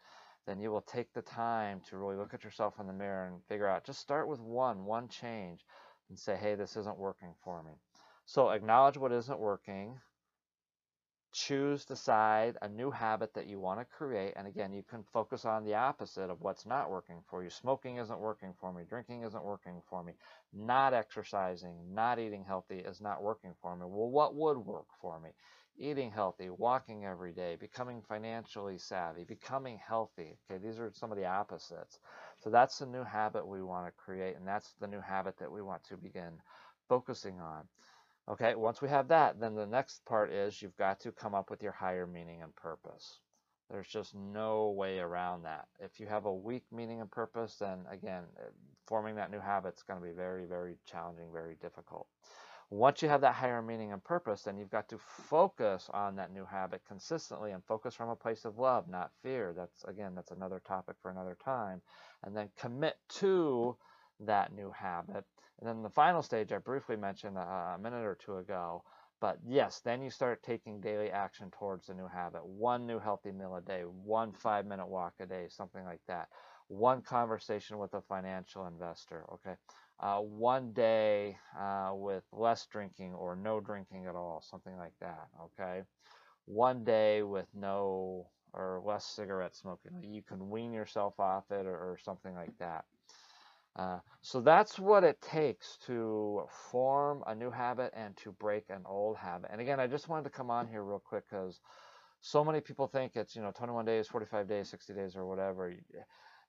then 0.46 0.60
you 0.60 0.72
will 0.72 0.82
take 0.82 1.14
the 1.14 1.22
time 1.22 1.82
to 1.90 1.98
really 1.98 2.16
look 2.16 2.34
at 2.34 2.44
yourself 2.44 2.76
in 2.80 2.88
the 2.88 2.94
mirror 2.94 3.28
and 3.28 3.44
figure 3.48 3.68
out, 3.68 3.86
just 3.86 4.00
start 4.00 4.28
with 4.28 4.40
one, 4.40 4.86
one 4.86 5.08
change, 5.08 5.62
and 6.10 6.18
say, 6.18 6.36
hey, 6.36 6.56
this 6.56 6.76
isn't 6.76 6.98
working 6.98 7.34
for 7.44 7.64
me. 7.64 7.72
So 8.26 8.50
acknowledge 8.50 8.98
what 8.98 9.12
isn't 9.12 9.40
working. 9.40 10.00
Choose, 11.34 11.86
decide 11.86 12.58
a 12.62 12.68
new 12.68 12.92
habit 12.92 13.34
that 13.36 13.48
you 13.48 13.58
want 13.60 13.80
to 13.80 13.86
create. 13.86 14.34
And 14.36 14.48
again, 14.48 14.74
you 14.74 14.84
can 14.84 15.04
focus 15.14 15.46
on 15.46 15.64
the 15.64 15.76
opposite 15.76 16.30
of 16.30 16.42
what's 16.42 16.66
not 16.66 16.92
working 16.92 17.22
for 17.30 17.42
you. 17.42 17.50
Smoking 17.50 17.98
isn't 17.98 18.20
working 18.20 18.54
for 18.60 18.74
me. 18.74 18.84
Drinking 18.90 19.24
isn't 19.24 19.44
working 19.44 19.82
for 19.90 20.04
me. 20.04 20.14
Not 20.54 20.94
exercising, 20.94 21.76
not 21.94 22.20
eating 22.20 22.44
healthy 22.44 22.80
is 22.80 23.00
not 23.00 23.24
working 23.24 23.54
for 23.62 23.76
me. 23.76 23.86
Well, 23.88 24.10
what 24.10 24.36
would 24.36 24.58
work 24.58 24.88
for 25.00 25.20
me? 25.22 25.30
Eating 25.82 26.12
healthy, 26.12 26.50
walking 26.50 27.06
every 27.06 27.34
day, 27.34 27.58
becoming 27.60 28.02
financially 28.08 28.78
savvy, 28.78 29.24
becoming 29.24 29.80
healthy. 29.86 30.38
Okay, 30.50 30.64
these 30.64 30.80
are 30.80 30.92
some 30.94 31.12
of 31.12 31.18
the 31.18 31.26
opposites. 31.26 32.00
So 32.40 32.50
that's 32.50 32.78
the 32.78 32.86
new 32.86 33.04
habit 33.04 33.48
we 33.48 33.64
want 33.64 33.88
to 33.88 33.92
create, 33.92 34.36
and 34.38 34.48
that's 34.48 34.74
the 34.80 34.88
new 34.88 35.02
habit 35.02 35.38
that 35.40 35.52
we 35.52 35.62
want 35.62 35.84
to 35.86 35.98
begin 35.98 36.34
focusing 36.88 37.40
on. 37.40 37.64
Okay, 38.30 38.56
once 38.56 38.82
we 38.82 38.90
have 38.90 39.08
that, 39.08 39.40
then 39.40 39.56
the 39.56 39.66
next 39.66 40.06
part 40.06 40.32
is 40.32 40.62
you've 40.62 40.78
got 40.78 41.00
to 41.02 41.12
come 41.12 41.34
up 41.34 41.50
with 41.50 41.64
your 41.64 41.72
higher 41.72 42.06
meaning 42.06 42.44
and 42.44 42.56
purpose. 42.56 43.20
There's 43.70 43.88
just 43.88 44.14
no 44.14 44.72
way 44.72 45.00
around 45.00 45.44
that. 45.44 45.68
If 45.80 46.00
you 46.00 46.06
have 46.08 46.26
a 46.26 46.34
weak 46.34 46.64
meaning 46.72 47.02
and 47.02 47.10
purpose, 47.10 47.56
then 47.60 47.80
again, 47.90 48.24
forming 48.86 49.16
that 49.16 49.32
new 49.32 49.40
habit 49.40 49.76
is 49.76 49.84
going 49.84 50.00
to 50.00 50.06
be 50.06 50.14
very, 50.14 50.46
very 50.46 50.76
challenging, 50.86 51.28
very 51.32 51.56
difficult. 51.62 52.08
Once 52.72 53.02
you 53.02 53.10
have 53.10 53.20
that 53.20 53.36
higher 53.36 53.62
meaning 53.62 53.92
and 53.92 54.02
purpose, 54.02 54.44
then 54.44 54.58
you've 54.58 54.72
got 54.72 54.88
to 54.88 54.98
focus 54.98 55.90
on 55.94 56.16
that 56.16 56.32
new 56.32 56.46
habit 56.46 56.82
consistently 56.88 57.52
and 57.52 57.62
focus 57.66 57.94
from 57.94 58.08
a 58.08 58.16
place 58.16 58.46
of 58.46 58.58
love, 58.60 58.88
not 58.88 59.12
fear. 59.22 59.54
That's 59.54 59.84
again, 59.84 60.16
that's 60.16 60.32
another 60.32 60.62
topic 60.66 60.96
for 61.02 61.12
another 61.12 61.38
time. 61.44 61.82
And 62.24 62.36
then 62.36 62.48
commit 62.58 62.96
to 63.20 63.76
that 64.22 64.54
new 64.56 64.72
habit. 64.72 65.26
And 65.60 65.68
then 65.68 65.84
the 65.84 65.90
final 65.90 66.22
stage 66.22 66.54
I 66.54 66.60
briefly 66.60 66.96
mentioned 66.96 67.38
a, 67.38 67.76
a 67.76 67.78
minute 67.78 68.06
or 68.06 68.16
two 68.16 68.38
ago. 68.38 68.84
But 69.20 69.40
yes, 69.46 69.82
then 69.84 70.02
you 70.02 70.10
start 70.10 70.42
taking 70.42 70.80
daily 70.80 71.12
action 71.12 71.52
towards 71.52 71.88
the 71.88 71.94
new 71.94 72.08
habit. 72.08 72.46
One 72.46 72.88
new 72.88 73.00
healthy 73.00 73.34
meal 73.34 73.58
a 73.58 73.62
day, 73.62 73.82
one 73.82 74.32
five 74.32 74.66
minute 74.66 74.88
walk 74.88 75.16
a 75.20 75.26
day, 75.26 75.48
something 75.50 75.84
like 75.84 76.02
that. 76.08 76.30
One 76.70 77.02
conversation 77.02 77.80
with 77.80 77.94
a 77.96 78.02
financial 78.02 78.66
investor. 78.66 79.26
Okay 79.34 79.56
uh, 80.02 80.20
one 80.20 80.74
day 80.74 81.38
uh, 81.60 81.92
with 81.94 82.24
less 82.34 82.66
drinking 82.66 83.14
or 83.14 83.36
no 83.36 83.60
drinking 83.60 84.08
at 84.08 84.16
all, 84.16 84.44
something 84.50 84.76
like 84.78 84.94
that. 85.00 85.28
Okay, 85.46 85.84
one 86.46 86.84
day 86.84 87.24
with 87.24 87.48
no 87.54 88.28
or 88.54 88.82
less 88.86 89.06
cigarette 89.06 89.56
smoking. 89.56 89.92
You 90.04 90.22
can 90.22 90.50
wean 90.50 90.74
yourself 90.74 91.20
off 91.20 91.52
it 91.52 91.66
or, 91.66 91.76
or 91.76 91.98
something 92.04 92.36
like 92.36 92.58
that. 92.60 92.86
Uh, 93.78 94.00
so 94.22 94.42
that's 94.42 94.78
what 94.78 95.04
it 95.04 95.22
takes 95.22 95.78
to 95.86 96.44
form 96.72 97.24
a 97.28 97.34
new 97.34 97.50
habit 97.50 97.94
and 97.96 98.16
to 98.18 98.32
break 98.34 98.66
an 98.70 98.82
old 98.86 99.16
habit. 99.16 99.50
And 99.52 99.62
again, 99.62 99.80
I 99.80 99.88
just 99.88 100.10
wanted 100.10 100.26
to 100.26 100.30
come 100.30 100.52
on 100.52 100.68
here 100.68 100.84
real 100.84 101.00
quick 101.00 101.24
because 101.30 101.62
so 102.20 102.44
many 102.44 102.60
people 102.60 102.88
think 102.88 103.16
it's 103.16 103.36
you 103.36 103.42
know 103.42 103.52
21 103.52 103.86
days, 103.86 104.08
45 104.08 104.48
days, 104.48 104.70
60 104.70 104.94
days, 104.94 105.16
or 105.16 105.26
whatever 105.26 105.74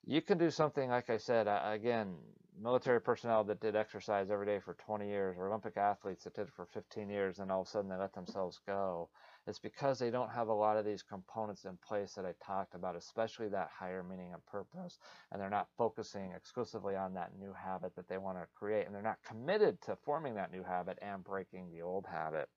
you 0.06 0.20
can 0.20 0.38
do 0.38 0.50
something 0.50 0.90
like 0.90 1.10
I 1.10 1.16
said 1.16 1.46
again 1.48 2.14
military 2.60 3.00
personnel 3.00 3.44
that 3.44 3.60
did 3.60 3.74
exercise 3.74 4.30
every 4.30 4.46
day 4.46 4.58
for 4.60 4.74
20 4.74 5.08
years 5.08 5.36
or 5.38 5.48
Olympic 5.48 5.76
athletes 5.76 6.24
that 6.24 6.34
did 6.34 6.42
it 6.48 6.52
for 6.54 6.66
15 6.66 7.08
years 7.08 7.38
and 7.38 7.50
all 7.50 7.62
of 7.62 7.66
a 7.66 7.70
sudden 7.70 7.88
they 7.88 7.96
let 7.96 8.12
themselves 8.12 8.60
go. 8.66 9.08
It's 9.46 9.58
because 9.58 9.98
they 9.98 10.10
don't 10.10 10.30
have 10.30 10.48
a 10.48 10.54
lot 10.54 10.76
of 10.76 10.84
these 10.84 11.02
components 11.02 11.64
in 11.64 11.76
place 11.86 12.12
that 12.14 12.26
I 12.26 12.34
talked 12.44 12.74
about 12.74 12.94
especially 12.94 13.48
that 13.48 13.70
higher 13.76 14.02
meaning 14.02 14.32
and 14.32 14.44
purpose 14.46 14.98
and 15.30 15.40
they're 15.40 15.50
not 15.50 15.68
focusing 15.78 16.32
exclusively 16.36 16.94
on 16.94 17.14
that 17.14 17.32
new 17.38 17.52
habit 17.52 17.96
that 17.96 18.08
they 18.08 18.18
want 18.18 18.38
to 18.38 18.46
create 18.54 18.86
and 18.86 18.94
they're 18.94 19.02
not 19.02 19.22
committed 19.26 19.80
to 19.82 19.96
forming 20.04 20.34
that 20.34 20.52
new 20.52 20.62
habit 20.62 20.98
and 21.00 21.24
breaking 21.24 21.70
the 21.72 21.82
old 21.82 22.06
habit 22.06 22.48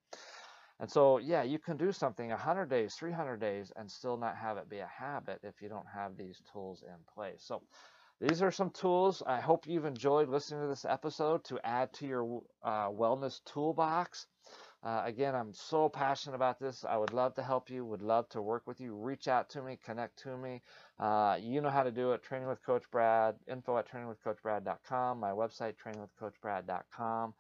and 0.80 0.92
so, 0.92 1.18
yeah, 1.20 1.44
you 1.44 1.60
can 1.60 1.78
do 1.78 1.92
something 1.92 2.30
100 2.30 2.70
days, 2.70 2.96
300 2.96 3.40
days, 3.40 3.72
and 3.76 3.90
still 3.90 4.18
not 4.18 4.36
have 4.36 4.58
it 4.58 4.70
be 4.70 4.80
a 4.80 4.88
habit 4.88 5.40
if 5.44 5.62
you 5.62 5.70
don't 5.70 5.88
have 5.94 6.18
these 6.18 6.42
tools 6.52 6.84
in 6.84 6.96
place. 7.14 7.44
So, 7.44 7.62
these 8.20 8.42
are 8.42 8.52
some 8.52 8.70
tools. 8.70 9.22
I 9.26 9.42
hope 9.42 9.68
you've 9.68 9.86
enjoyed 9.86 10.30
listening 10.30 10.62
to 10.62 10.68
this 10.68 10.86
episode 10.86 11.44
to 11.46 11.60
add 11.66 11.92
to 11.94 12.08
your 12.08 12.42
uh, 12.64 12.88
wellness 12.88 13.42
toolbox. 13.46 14.28
Uh, 14.84 15.02
again, 15.04 15.34
I'm 15.34 15.52
so 15.52 15.90
passionate 15.90 16.36
about 16.36 16.60
this. 16.60 16.86
I 16.88 16.96
would 16.96 17.12
love 17.12 17.34
to 17.36 17.44
help 17.44 17.70
you, 17.70 17.84
would 17.86 18.04
love 18.04 18.30
to 18.30 18.42
work 18.42 18.68
with 18.68 18.80
you. 18.80 18.96
Reach 18.96 19.28
out 19.28 19.50
to 19.50 19.62
me, 19.62 19.80
connect 19.84 20.20
to 20.20 20.38
me. 20.38 20.62
Uh, 21.00 21.38
you 21.42 21.60
know 21.60 21.72
how 21.72 21.84
to 21.84 21.92
do 21.92 22.12
it. 22.12 22.22
Training 22.22 22.48
with 22.48 22.64
Coach 22.64 22.84
Brad, 22.92 23.36
info 23.48 23.78
at 23.78 23.90
trainingwithcoachbrad.com, 23.90 25.20
my 25.20 25.32
website, 25.32 25.74
trainingwithcoachbrad.com. 25.84 27.34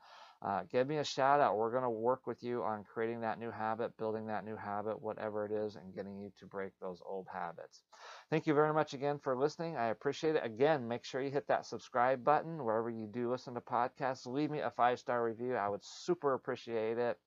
Uh, 0.45 0.61
give 0.71 0.87
me 0.87 0.97
a 0.97 1.03
shout 1.03 1.39
out. 1.39 1.57
We're 1.57 1.71
going 1.71 1.81
to 1.81 1.89
work 1.89 2.27
with 2.27 2.43
you 2.43 2.61
on 2.61 2.83
creating 2.83 3.21
that 3.21 3.39
new 3.39 3.49
habit, 3.49 3.97
building 3.97 4.27
that 4.27 4.45
new 4.45 4.55
habit, 4.55 5.01
whatever 5.01 5.43
it 5.43 5.51
is, 5.51 5.75
and 5.75 5.95
getting 5.95 6.19
you 6.19 6.31
to 6.37 6.45
break 6.45 6.73
those 6.79 7.01
old 7.03 7.25
habits. 7.33 7.81
Thank 8.29 8.45
you 8.45 8.53
very 8.53 8.71
much 8.71 8.93
again 8.93 9.17
for 9.17 9.35
listening. 9.35 9.75
I 9.75 9.87
appreciate 9.87 10.35
it. 10.35 10.45
Again, 10.45 10.87
make 10.87 11.03
sure 11.03 11.19
you 11.19 11.31
hit 11.31 11.47
that 11.47 11.65
subscribe 11.65 12.23
button 12.23 12.63
wherever 12.63 12.91
you 12.91 13.07
do 13.07 13.31
listen 13.31 13.55
to 13.55 13.61
podcasts. 13.61 14.27
Leave 14.27 14.51
me 14.51 14.59
a 14.59 14.69
five 14.69 14.99
star 14.99 15.23
review. 15.23 15.55
I 15.55 15.67
would 15.67 15.83
super 15.83 16.35
appreciate 16.35 16.99
it. 16.99 17.17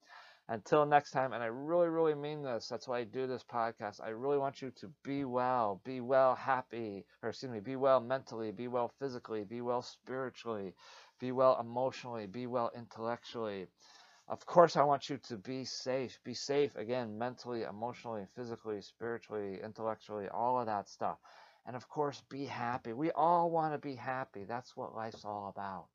Until 0.51 0.87
next 0.87 1.11
time, 1.11 1.35
and 1.35 1.43
I 1.43 1.47
really, 1.49 1.89
really 1.89 2.15
mean 2.15 2.43
this. 2.43 2.69
That's 2.69 2.89
why 2.89 3.01
I 3.01 3.05
do 3.05 3.27
this 3.27 3.45
podcast. 3.45 4.01
I 4.03 4.09
really 4.11 4.39
want 4.39 4.63
you 4.63 4.71
to 4.81 4.91
be 5.05 5.27
well, 5.27 5.83
be 5.85 6.01
well, 6.01 6.35
happy, 6.37 7.05
or 7.23 7.29
excuse 7.29 7.53
me, 7.53 7.61
be 7.61 7.77
well 7.77 8.01
mentally, 8.01 8.51
be 8.51 8.67
well 8.67 8.91
physically, 8.99 9.45
be 9.45 9.61
well 9.61 9.83
spiritually 9.83 10.73
be 11.19 11.33
well 11.33 11.59
emotionally, 11.61 12.27
be 12.27 12.47
well 12.47 12.71
intellectually. 12.77 13.67
Of 14.29 14.45
course, 14.47 14.77
I 14.77 14.85
want 14.85 15.09
you 15.09 15.19
to 15.29 15.37
be 15.39 15.65
safe. 15.65 16.21
Be 16.25 16.35
safe 16.35 16.77
again, 16.77 17.19
mentally, 17.19 17.63
emotionally, 17.63 18.27
physically, 18.35 18.81
spiritually, 18.83 19.61
intellectually, 19.63 20.29
all 20.29 20.61
of 20.61 20.67
that 20.67 20.89
stuff. 20.89 21.19
And 21.67 21.77
of 21.77 21.89
course, 21.89 22.23
be 22.29 22.45
happy. 22.45 22.93
We 22.93 23.11
all 23.13 23.51
want 23.51 23.75
to 23.75 23.79
be 23.79 23.95
happy. 23.95 24.45
That's 24.45 24.77
what 24.77 24.95
life's 24.95 25.25
all 25.25 25.49
about. 25.49 25.89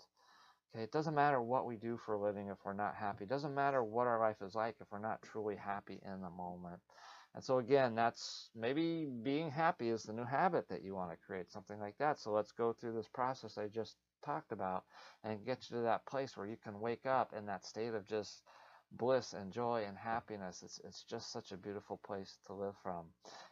Okay, 0.76 0.84
it 0.84 0.92
doesn't 0.92 1.16
matter 1.16 1.42
what 1.42 1.66
we 1.68 1.76
do 1.76 1.98
for 1.98 2.16
a 2.16 2.20
living 2.22 2.48
if 2.48 2.58
we're 2.66 2.74
not 2.74 2.96
happy. 2.96 3.26
It 3.26 3.30
doesn't 3.30 3.54
matter 3.54 3.84
what 3.84 4.08
our 4.08 4.20
life 4.20 4.42
is 4.42 4.56
like 4.56 4.76
if 4.82 4.88
we're 4.92 5.00
not 5.00 5.22
truly 5.22 5.56
happy 5.56 6.00
in 6.04 6.22
the 6.22 6.30
moment. 6.32 6.82
And 7.36 7.44
so 7.44 7.60
again, 7.60 7.96
that's 7.96 8.50
maybe 8.56 9.06
being 9.06 9.52
happy 9.52 9.90
is 9.90 10.04
the 10.04 10.14
new 10.14 10.26
habit 10.26 10.70
that 10.70 10.84
you 10.84 10.96
want 10.96 11.12
to 11.12 11.18
create, 11.18 11.52
something 11.52 11.80
like 11.80 11.98
that. 12.00 12.20
So 12.20 12.32
let's 12.32 12.52
go 12.52 12.74
through 12.74 12.94
this 12.94 13.08
process 13.08 13.58
I 13.58 13.68
just 13.68 13.98
talked 14.24 14.52
about 14.52 14.84
and 15.24 15.46
get 15.46 15.70
you 15.70 15.78
to 15.78 15.84
that 15.84 16.06
place 16.06 16.36
where 16.38 16.48
you 16.48 16.58
can 16.64 16.80
wake 16.80 17.06
up 17.06 17.34
in 17.38 17.46
that 17.46 17.66
state 17.66 17.94
of 17.94 18.06
just 18.06 18.44
bliss 18.98 19.34
and 19.34 19.52
joy 19.52 19.84
and 19.88 19.98
happiness. 19.98 20.62
It's 20.64 20.80
it's 20.84 21.04
just 21.04 21.32
such 21.32 21.52
a 21.52 21.58
beautiful 21.58 22.00
place 22.06 22.38
to 22.48 22.54
live 22.54 22.76
from. 22.84 23.06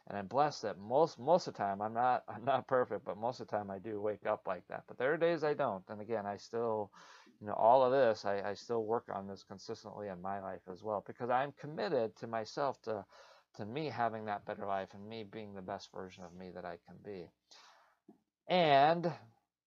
And 0.08 0.16
I'm 0.16 0.26
blessed 0.26 0.62
that 0.62 0.78
most 0.78 1.18
most 1.18 1.46
of 1.46 1.54
the 1.54 1.58
time 1.58 1.80
I'm 1.82 1.94
not 1.94 2.24
I'm 2.28 2.44
not 2.44 2.66
perfect, 2.68 3.04
but 3.04 3.18
most 3.18 3.40
of 3.40 3.48
the 3.48 3.56
time 3.56 3.70
I 3.70 3.78
do 3.78 4.00
wake 4.00 4.26
up 4.26 4.46
like 4.46 4.66
that. 4.68 4.84
But 4.86 4.98
there 4.98 5.12
are 5.12 5.16
days 5.16 5.44
I 5.44 5.54
don't. 5.54 5.84
And 5.88 6.00
again, 6.00 6.26
I 6.26 6.36
still 6.36 6.90
you 7.40 7.46
know 7.46 7.54
all 7.54 7.82
of 7.84 7.92
this 7.92 8.24
I, 8.24 8.40
I 8.50 8.54
still 8.54 8.84
work 8.84 9.04
on 9.12 9.26
this 9.26 9.44
consistently 9.44 10.08
in 10.08 10.22
my 10.22 10.40
life 10.40 10.62
as 10.70 10.82
well 10.82 11.02
because 11.06 11.30
I'm 11.30 11.52
committed 11.60 12.16
to 12.16 12.26
myself 12.26 12.80
to 12.82 13.04
to 13.56 13.66
me 13.66 13.88
having 13.88 14.24
that 14.26 14.46
better 14.46 14.64
life 14.66 14.88
and 14.94 15.06
me 15.06 15.24
being 15.24 15.54
the 15.54 15.60
best 15.62 15.92
version 15.92 16.24
of 16.24 16.34
me 16.34 16.50
that 16.54 16.64
I 16.64 16.78
can 16.86 16.96
be. 17.04 17.28
And 18.48 19.12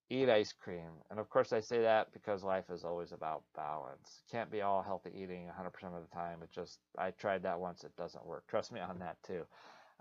eat 0.10 0.30
ice 0.30 0.54
cream. 0.54 0.92
And 1.10 1.20
of 1.20 1.30
course, 1.30 1.54
I 1.54 1.60
say 1.60 1.82
that 1.82 2.12
because 2.14 2.44
life 2.44 2.70
is 2.70 2.84
always 2.84 3.12
about 3.12 3.44
balance. 3.56 4.22
Can't 4.32 4.52
be 4.52 4.62
all 4.62 4.82
healthy 4.82 5.12
eating 5.16 5.48
100% 5.48 5.68
of 5.96 6.02
the 6.02 6.16
time. 6.16 6.40
It 6.44 6.52
just, 6.52 6.80
I 6.98 7.12
tried 7.12 7.44
that 7.44 7.60
once, 7.60 7.84
it 7.84 7.96
doesn't 7.96 8.26
work. 8.26 8.46
Trust 8.48 8.72
me 8.72 8.80
on 8.80 9.00
that 9.00 9.18
too. 9.24 9.46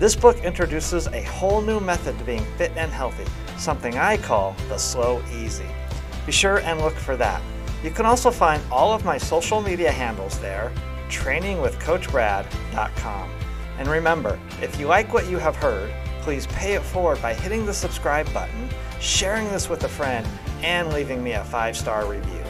This 0.00 0.16
book 0.16 0.36
introduces 0.38 1.06
a 1.06 1.22
whole 1.22 1.62
new 1.62 1.78
method 1.78 2.18
to 2.18 2.24
being 2.24 2.44
fit 2.56 2.72
and 2.74 2.90
healthy, 2.90 3.30
something 3.56 3.96
I 3.96 4.16
call 4.16 4.56
the 4.68 4.78
slow 4.78 5.22
easy. 5.32 5.68
Be 6.26 6.32
sure 6.32 6.58
and 6.58 6.80
look 6.80 6.94
for 6.94 7.16
that. 7.18 7.40
You 7.86 7.92
can 7.92 8.04
also 8.04 8.30
find 8.32 8.60
all 8.68 8.92
of 8.92 9.04
my 9.04 9.16
social 9.16 9.60
media 9.60 9.92
handles 9.92 10.40
there, 10.40 10.72
trainingwithcoachbrad.com. 11.08 13.30
And 13.78 13.86
remember, 13.86 14.40
if 14.60 14.80
you 14.80 14.88
like 14.88 15.14
what 15.14 15.28
you 15.28 15.38
have 15.38 15.54
heard, 15.54 15.94
please 16.22 16.48
pay 16.48 16.74
it 16.74 16.82
forward 16.82 17.22
by 17.22 17.32
hitting 17.32 17.64
the 17.64 17.72
subscribe 17.72 18.26
button, 18.34 18.68
sharing 18.98 19.48
this 19.52 19.68
with 19.68 19.84
a 19.84 19.88
friend, 19.88 20.26
and 20.62 20.92
leaving 20.92 21.22
me 21.22 21.34
a 21.34 21.44
five 21.44 21.76
star 21.76 22.10
review. 22.10 22.45